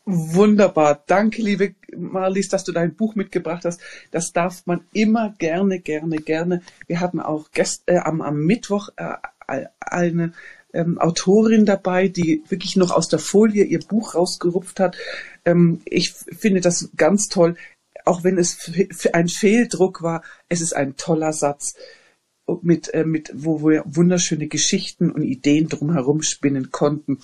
Wunderbar. 0.06 1.04
Danke, 1.06 1.44
liebe 1.44 1.76
Marlies, 1.96 2.50
dass 2.50 2.64
du 2.64 2.72
dein 2.72 2.96
Buch 2.96 3.14
mitgebracht 3.14 3.66
hast. 3.66 3.82
Das 4.10 4.34
darf 4.34 4.66
man 4.66 4.82
immer 4.94 5.36
gerne, 5.38 5.80
gerne, 5.80 6.16
gerne. 6.16 6.64
Wir 6.88 7.02
hatten 7.02 7.20
auch 7.20 7.52
gest, 7.52 7.84
äh, 7.86 7.98
am, 7.98 8.20
am 8.24 8.48
Mittwoch 8.48 8.90
äh, 8.96 9.66
eine 9.80 10.34
ähm, 10.74 10.98
Autorin 10.98 11.68
dabei, 11.68 12.08
die 12.08 12.42
wirklich 12.50 12.78
noch 12.78 12.90
aus 12.90 13.10
der 13.10 13.20
Folie 13.20 13.64
ihr 13.64 13.82
Buch 13.82 14.16
rausgerupft 14.16 14.80
hat. 14.80 14.98
Ähm, 15.46 15.82
ich 15.86 16.14
finde 16.14 16.62
das 16.62 16.90
ganz 16.98 17.30
toll. 17.30 17.58
Auch 18.06 18.24
wenn 18.24 18.40
es 18.40 18.72
ein 19.14 19.28
Fehldruck 19.28 20.02
war, 20.02 20.24
es 20.50 20.62
ist 20.62 20.76
ein 20.76 20.98
toller 20.98 21.32
Satz 21.32 21.76
mit, 22.62 22.94
äh, 22.94 23.06
mit, 23.06 23.32
wo 23.34 23.62
wir 23.62 23.84
wunderschöne 23.86 24.48
Geschichten 24.48 25.12
und 25.12 25.24
Ideen 25.24 25.70
drumherum 25.70 26.22
spinnen 26.22 26.72
konnten. 26.72 27.20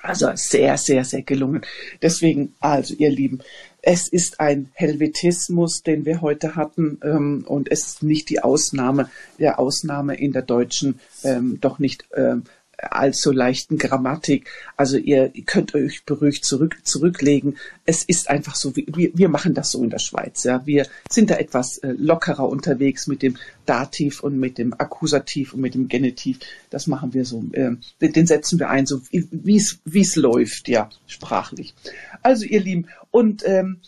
Also 0.00 0.30
sehr, 0.34 0.78
sehr, 0.78 1.04
sehr 1.04 1.22
gelungen. 1.22 1.62
Deswegen, 2.00 2.54
also 2.60 2.94
ihr 2.94 3.10
Lieben, 3.10 3.40
es 3.82 4.08
ist 4.08 4.38
ein 4.38 4.70
Helvetismus, 4.74 5.82
den 5.82 6.04
wir 6.04 6.20
heute 6.20 6.54
hatten, 6.54 7.00
ähm, 7.02 7.44
und 7.46 7.70
es 7.70 7.86
ist 7.86 8.02
nicht 8.02 8.28
die 8.30 8.40
Ausnahme, 8.40 9.10
der 9.38 9.58
Ausnahme 9.58 10.14
in 10.16 10.32
der 10.32 10.42
deutschen, 10.42 11.00
ähm, 11.24 11.58
doch 11.60 11.78
nicht 11.78 12.06
ähm, 12.14 12.44
allzu 12.78 13.32
leichten 13.32 13.76
Grammatik. 13.78 14.48
Also 14.76 14.96
ihr 14.96 15.32
könnt 15.46 15.74
euch 15.74 16.04
beruhigt 16.04 16.44
zurück, 16.44 16.78
zurücklegen. 16.84 17.56
Es 17.84 18.04
ist 18.04 18.30
einfach 18.30 18.54
so, 18.54 18.74
wir, 18.76 19.10
wir 19.14 19.28
machen 19.28 19.54
das 19.54 19.70
so 19.70 19.82
in 19.82 19.90
der 19.90 19.98
Schweiz. 19.98 20.44
Ja. 20.44 20.64
Wir 20.64 20.86
sind 21.10 21.30
da 21.30 21.36
etwas 21.36 21.78
äh, 21.78 21.94
lockerer 21.98 22.48
unterwegs 22.48 23.06
mit 23.06 23.22
dem 23.22 23.36
Dativ 23.66 24.22
und 24.22 24.38
mit 24.38 24.58
dem 24.58 24.72
Akkusativ 24.74 25.54
und 25.54 25.60
mit 25.60 25.74
dem 25.74 25.88
Genitiv. 25.88 26.38
Das 26.70 26.86
machen 26.86 27.14
wir 27.14 27.24
so, 27.24 27.44
äh, 27.52 27.72
den 28.00 28.26
setzen 28.26 28.58
wir 28.58 28.70
ein, 28.70 28.86
so 28.86 29.00
wie 29.10 29.56
es 29.56 30.16
läuft, 30.16 30.68
ja, 30.68 30.88
sprachlich. 31.06 31.74
Also 32.22 32.44
ihr 32.44 32.60
Lieben, 32.60 32.86
und 33.10 33.42
ähm, 33.46 33.80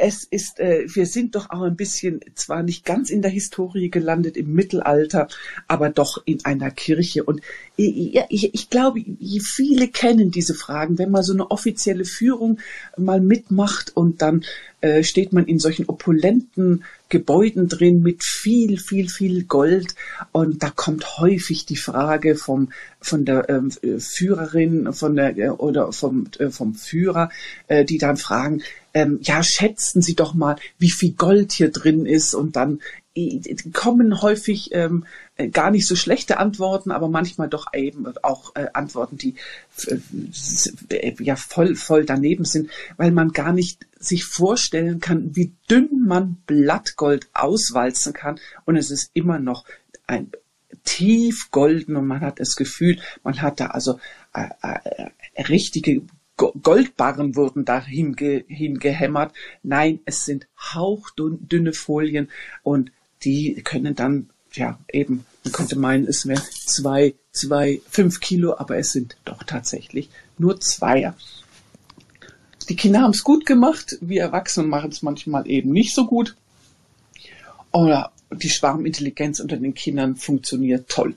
es 0.00 0.24
ist, 0.24 0.58
äh, 0.60 0.84
wir 0.86 1.06
sind 1.06 1.34
doch 1.34 1.50
auch 1.50 1.62
ein 1.62 1.76
bisschen, 1.76 2.20
zwar 2.34 2.62
nicht 2.62 2.84
ganz 2.84 3.10
in 3.10 3.22
der 3.22 3.30
Historie 3.30 3.90
gelandet 3.90 4.36
im 4.36 4.52
Mittelalter, 4.52 5.28
aber 5.68 5.90
doch 5.90 6.22
in 6.24 6.44
einer 6.44 6.70
Kirche. 6.70 7.24
Und 7.24 7.40
ich, 7.76 8.18
ich, 8.28 8.54
ich 8.54 8.70
glaube, 8.70 9.04
viele 9.42 9.88
kennen 9.88 10.30
diese 10.30 10.54
Fragen, 10.54 10.98
wenn 10.98 11.10
man 11.10 11.22
so 11.22 11.32
eine 11.32 11.50
offizielle 11.50 12.04
Führung 12.04 12.58
mal 12.96 13.20
mitmacht 13.20 13.96
und 13.96 14.22
dann 14.22 14.44
äh, 14.80 15.02
steht 15.02 15.32
man 15.32 15.46
in 15.46 15.58
solchen 15.58 15.86
opulenten 15.86 16.84
Gebäuden 17.10 17.68
drin 17.68 18.02
mit 18.02 18.24
viel, 18.24 18.78
viel, 18.78 19.08
viel 19.08 19.44
Gold. 19.44 19.94
Und 20.32 20.62
da 20.62 20.70
kommt 20.70 21.18
häufig 21.18 21.66
die 21.66 21.76
Frage 21.76 22.36
vom, 22.36 22.70
von 23.00 23.24
der 23.24 23.48
ähm, 23.50 23.70
Führerin 23.98 24.92
von 24.92 25.16
der, 25.16 25.36
äh, 25.36 25.48
oder 25.50 25.92
vom, 25.92 26.28
äh, 26.38 26.48
vom 26.48 26.74
Führer, 26.74 27.30
äh, 27.68 27.84
die 27.84 27.98
dann 27.98 28.16
fragen, 28.16 28.62
ähm, 28.94 29.18
ja, 29.22 29.42
schätzen 29.42 30.02
Sie 30.02 30.14
doch 30.14 30.34
mal, 30.34 30.56
wie 30.78 30.90
viel 30.90 31.12
Gold 31.12 31.52
hier 31.52 31.70
drin 31.70 32.06
ist 32.06 32.34
und 32.34 32.56
dann 32.56 32.80
kommen 33.72 34.22
häufig 34.22 34.70
ähm, 34.72 35.04
äh, 35.36 35.48
gar 35.48 35.70
nicht 35.70 35.86
so 35.86 35.96
schlechte 35.96 36.38
Antworten, 36.38 36.92
aber 36.92 37.08
manchmal 37.08 37.48
doch 37.48 37.66
eben 37.74 38.06
auch 38.22 38.54
äh, 38.54 38.68
Antworten, 38.72 39.18
die 39.18 39.34
äh, 40.88 41.14
ja 41.18 41.34
voll 41.36 41.74
voll 41.74 42.04
daneben 42.04 42.44
sind, 42.44 42.70
weil 42.96 43.10
man 43.10 43.32
gar 43.32 43.52
nicht 43.52 43.86
sich 43.98 44.24
vorstellen 44.24 45.00
kann, 45.00 45.34
wie 45.34 45.52
dünn 45.68 46.04
man 46.06 46.36
Blattgold 46.46 47.28
auswalzen 47.32 48.12
kann. 48.12 48.38
Und 48.64 48.76
es 48.76 48.90
ist 48.90 49.10
immer 49.12 49.40
noch 49.40 49.64
ein 50.06 50.30
tief 50.84 51.50
golden 51.50 51.96
und 51.96 52.06
man 52.06 52.20
hat 52.20 52.40
das 52.40 52.54
Gefühl, 52.56 53.00
man 53.22 53.42
hat 53.42 53.60
da 53.60 53.66
also 53.66 53.98
äh, 54.34 54.48
äh, 54.62 55.42
richtige 55.42 56.02
Goldbarren 56.62 57.36
wurden 57.36 57.64
dahin 57.64 58.16
ge, 58.16 58.44
hingehämmert. 58.48 59.32
Nein, 59.62 60.00
es 60.04 60.24
sind 60.24 60.46
hauchdünne 60.58 61.72
Folien 61.72 62.28
und 62.62 62.90
die 63.22 63.54
können 63.62 63.94
dann, 63.94 64.30
ja, 64.52 64.78
eben, 64.90 65.26
man 65.44 65.52
könnte 65.52 65.78
meinen, 65.78 66.06
es 66.06 66.26
wären 66.26 66.42
zwei, 66.50 67.14
zwei, 67.32 67.80
fünf 67.88 68.20
Kilo, 68.20 68.56
aber 68.56 68.78
es 68.78 68.92
sind 68.92 69.16
doch 69.24 69.42
tatsächlich 69.42 70.08
nur 70.38 70.60
Zweier. 70.60 71.14
Die 72.68 72.76
Kinder 72.76 73.02
haben 73.02 73.10
es 73.10 73.24
gut 73.24 73.46
gemacht, 73.46 73.98
wir 74.00 74.22
Erwachsenen 74.22 74.70
machen 74.70 74.90
es 74.90 75.02
manchmal 75.02 75.48
eben 75.48 75.70
nicht 75.70 75.94
so 75.94 76.06
gut. 76.06 76.36
Oder 77.72 78.12
die 78.32 78.48
Schwarmintelligenz 78.48 79.40
unter 79.40 79.56
den 79.56 79.74
Kindern 79.74 80.16
funktioniert 80.16 80.88
toll. 80.88 81.14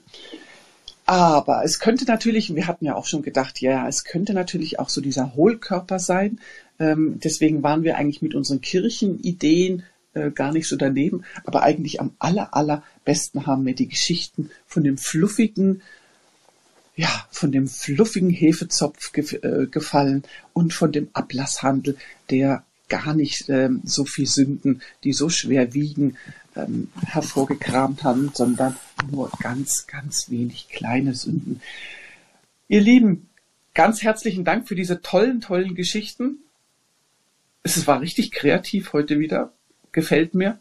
Aber 1.06 1.64
es 1.66 1.80
könnte 1.80 2.06
natürlich, 2.06 2.56
wir 2.56 2.68
hatten 2.68 2.86
ja 2.86 2.96
auch 2.96 3.06
schon 3.06 3.24
gedacht, 3.24 3.60
ja, 3.62 3.88
es 3.88 4.06
könnte 4.06 4.34
natürlich 4.34 4.80
auch 4.80 4.90
so 4.90 5.02
dieser 5.02 5.36
Hohlkörper 5.36 6.00
sein. 6.00 6.40
Ähm, 6.80 7.20
deswegen 7.22 7.62
waren 7.62 7.84
wir 7.84 7.98
eigentlich 7.98 8.22
mit 8.22 8.36
unseren 8.36 8.62
Kirchenideen 8.62 9.84
äh, 10.14 10.32
gar 10.32 10.54
nicht 10.54 10.68
so 10.68 10.78
daneben. 10.78 11.24
Aber 11.44 11.64
eigentlich 11.64 12.00
am 12.00 12.14
aller, 12.20 12.56
allerbesten 12.56 13.46
haben 13.46 13.64
mir 13.64 13.76
die 13.76 13.90
Geschichten 13.90 14.50
von 14.66 14.84
dem 14.84 14.98
fluffigen, 14.98 15.82
ja, 16.96 17.10
von 17.32 17.52
dem 17.52 17.68
fluffigen 17.68 18.30
Hefezopf 18.30 19.12
ge 19.12 19.26
äh, 19.42 19.68
gefallen 19.68 20.24
und 20.54 20.74
von 20.74 20.92
dem 20.92 21.10
Ablasshandel, 21.14 21.98
der 22.30 22.64
gar 22.88 23.14
nicht 23.14 23.50
ähm, 23.50 23.82
so 23.84 24.06
viel 24.06 24.28
Sünden, 24.28 24.82
die 25.04 25.14
so 25.14 25.30
schwer 25.30 25.74
wiegen, 25.74 26.18
ähm, 26.56 26.90
hervorgekramt 27.06 28.04
haben, 28.04 28.32
sondern 28.34 28.76
nur 29.12 29.30
ganz, 29.40 29.88
ganz 29.88 30.30
wenig 30.30 30.70
kleine 30.70 31.14
Sünden. 31.14 31.62
Ihr 32.68 32.82
Lieben, 32.82 33.30
ganz 33.74 34.02
herzlichen 34.02 34.44
Dank 34.44 34.68
für 34.68 34.76
diese 34.76 35.02
tollen, 35.02 35.42
tollen 35.42 35.76
Geschichten. 35.76 36.40
Es 37.64 37.86
war 37.88 38.02
richtig 38.02 38.32
kreativ 38.32 38.94
heute 38.94 39.20
wieder. 39.20 39.54
Gefällt 39.92 40.34
mir. 40.34 40.60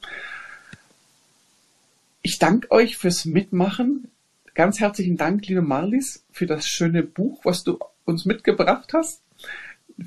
Ich 2.22 2.38
danke 2.38 2.70
euch 2.70 2.96
fürs 2.96 3.24
Mitmachen. 3.24 4.08
Ganz 4.54 4.80
herzlichen 4.80 5.16
Dank, 5.16 5.46
liebe 5.46 5.62
Marlies, 5.62 6.24
für 6.30 6.46
das 6.46 6.66
schöne 6.66 7.02
Buch, 7.02 7.44
was 7.44 7.64
du 7.64 7.78
uns 8.04 8.26
mitgebracht 8.26 8.92
hast. 8.92 9.22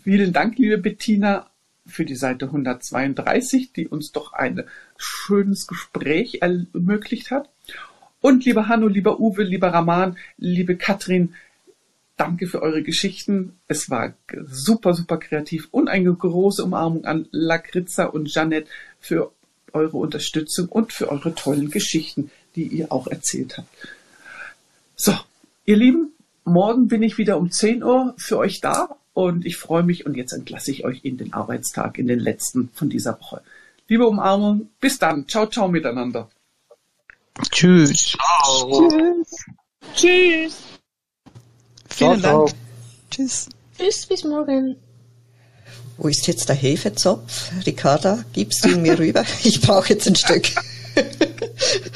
Vielen 0.03 0.31
Dank, 0.31 0.57
liebe 0.57 0.77
Bettina, 0.77 1.49
für 1.87 2.05
die 2.05 2.15
Seite 2.15 2.45
132, 2.45 3.73
die 3.73 3.87
uns 3.87 4.11
doch 4.11 4.33
ein 4.33 4.63
schönes 4.97 5.67
Gespräch 5.67 6.41
ermöglicht 6.41 7.31
hat. 7.31 7.49
Und 8.25 8.43
lieber 8.43 8.67
Hanno, 8.67 8.87
lieber 8.87 9.19
Uwe, 9.19 9.43
lieber 9.43 9.67
Raman, 9.67 10.17
liebe 10.39 10.77
Katrin, 10.77 11.35
danke 12.17 12.47
für 12.47 12.63
eure 12.63 12.81
Geschichten. 12.81 13.59
Es 13.67 13.91
war 13.91 14.15
super, 14.47 14.95
super 14.95 15.17
kreativ 15.17 15.67
und 15.69 15.89
eine 15.89 16.11
große 16.11 16.63
Umarmung 16.63 17.05
an 17.05 17.27
Lakritza 17.29 18.05
und 18.05 18.33
Jeannette 18.33 18.67
für 18.99 19.31
eure 19.73 19.97
Unterstützung 19.97 20.69
und 20.69 20.91
für 20.91 21.11
eure 21.11 21.35
tollen 21.35 21.69
Geschichten, 21.69 22.31
die 22.55 22.63
ihr 22.63 22.91
auch 22.91 23.05
erzählt 23.05 23.59
habt. 23.59 23.69
So, 24.95 25.13
ihr 25.65 25.77
Lieben, 25.77 26.11
morgen 26.45 26.87
bin 26.87 27.03
ich 27.03 27.19
wieder 27.19 27.37
um 27.37 27.51
10 27.51 27.83
Uhr 27.83 28.15
für 28.17 28.39
euch 28.39 28.59
da 28.59 28.97
und 29.13 29.45
ich 29.45 29.57
freue 29.57 29.83
mich 29.83 30.07
und 30.07 30.17
jetzt 30.17 30.33
entlasse 30.33 30.71
ich 30.71 30.83
euch 30.83 31.01
in 31.03 31.17
den 31.17 31.31
Arbeitstag, 31.31 31.99
in 31.99 32.07
den 32.07 32.19
letzten 32.19 32.69
von 32.73 32.89
dieser 32.89 33.19
Woche. 33.19 33.43
Liebe 33.87 34.07
Umarmung, 34.07 34.69
bis 34.81 34.97
dann. 34.97 35.27
Ciao, 35.27 35.45
ciao 35.45 35.67
miteinander. 35.67 36.27
Tschüss. 37.51 37.93
Ciao. 37.93 38.89
Tschüss. 38.89 39.45
Tschüss. 39.95 40.57
Vielen 41.89 42.19
ciao, 42.19 42.45
Dank. 42.45 42.49
Ciao. 42.49 42.59
Tschüss. 43.11 43.49
Tschüss, 43.77 44.05
bis 44.05 44.23
morgen. 44.23 44.77
Wo 45.97 46.07
ist 46.07 46.27
jetzt 46.27 46.49
der 46.49 46.55
Hefezopf? 46.55 47.51
Ricarda, 47.65 48.23
gibst 48.33 48.65
du 48.65 48.69
ihn 48.69 48.81
mir 48.81 48.97
rüber? 48.99 49.23
Ich 49.43 49.61
brauche 49.61 49.89
jetzt 49.89 50.07
ein 50.07 50.15
Stück. 50.15 50.47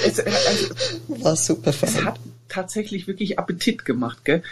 es, 0.06 0.20
also, 0.20 0.68
War 1.08 1.36
super 1.36 1.74
fein. 1.74 1.90
Es 1.90 2.04
hat 2.04 2.20
tatsächlich 2.48 3.08
wirklich 3.08 3.40
Appetit 3.40 3.86
gemacht, 3.86 4.24
gell? 4.24 4.44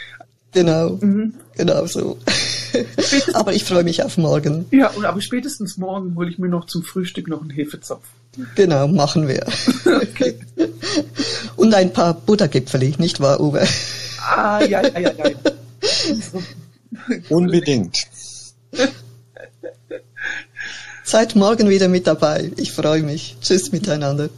Genau, 0.52 0.92
mhm. 1.02 1.34
genau 1.56 1.86
so. 1.86 2.18
aber 3.34 3.53
ich 3.53 3.63
freue 3.63 3.84
mich 3.84 4.03
auf 4.03 4.18
morgen. 4.18 4.65
Ja, 4.72 4.89
und 4.89 5.05
aber 5.05 5.22
spätestens 5.22 5.78
morgen 5.78 6.15
hole 6.15 6.30
ich 6.30 6.38
mir 6.38 6.49
noch 6.49 6.65
zum 6.65 6.84
Frühstück 6.84 7.28
noch 7.28 7.41
einen 7.41 7.49
Hefezopf. 7.49 8.05
Genau, 8.55 8.88
machen 8.88 9.28
wir. 9.28 9.45
Okay. 9.86 10.38
und 11.55 11.74
ein 11.74 11.93
paar 11.93 12.13
Buttergipfeli, 12.13 12.95
nicht 12.97 13.20
wahr, 13.20 13.39
Uwe? 13.39 13.65
Ah, 14.22 14.61
ja, 14.63 14.82
ja, 14.82 14.99
ja, 14.99 15.11
ja. 15.18 15.38
Unbedingt. 17.30 17.97
Seid 21.03 21.36
morgen 21.36 21.70
wieder 21.70 21.88
mit 21.88 22.05
dabei. 22.05 22.51
Ich 22.57 22.74
freue 22.74 23.03
mich. 23.03 23.38
Tschüss 23.41 23.72
miteinander. 23.72 24.30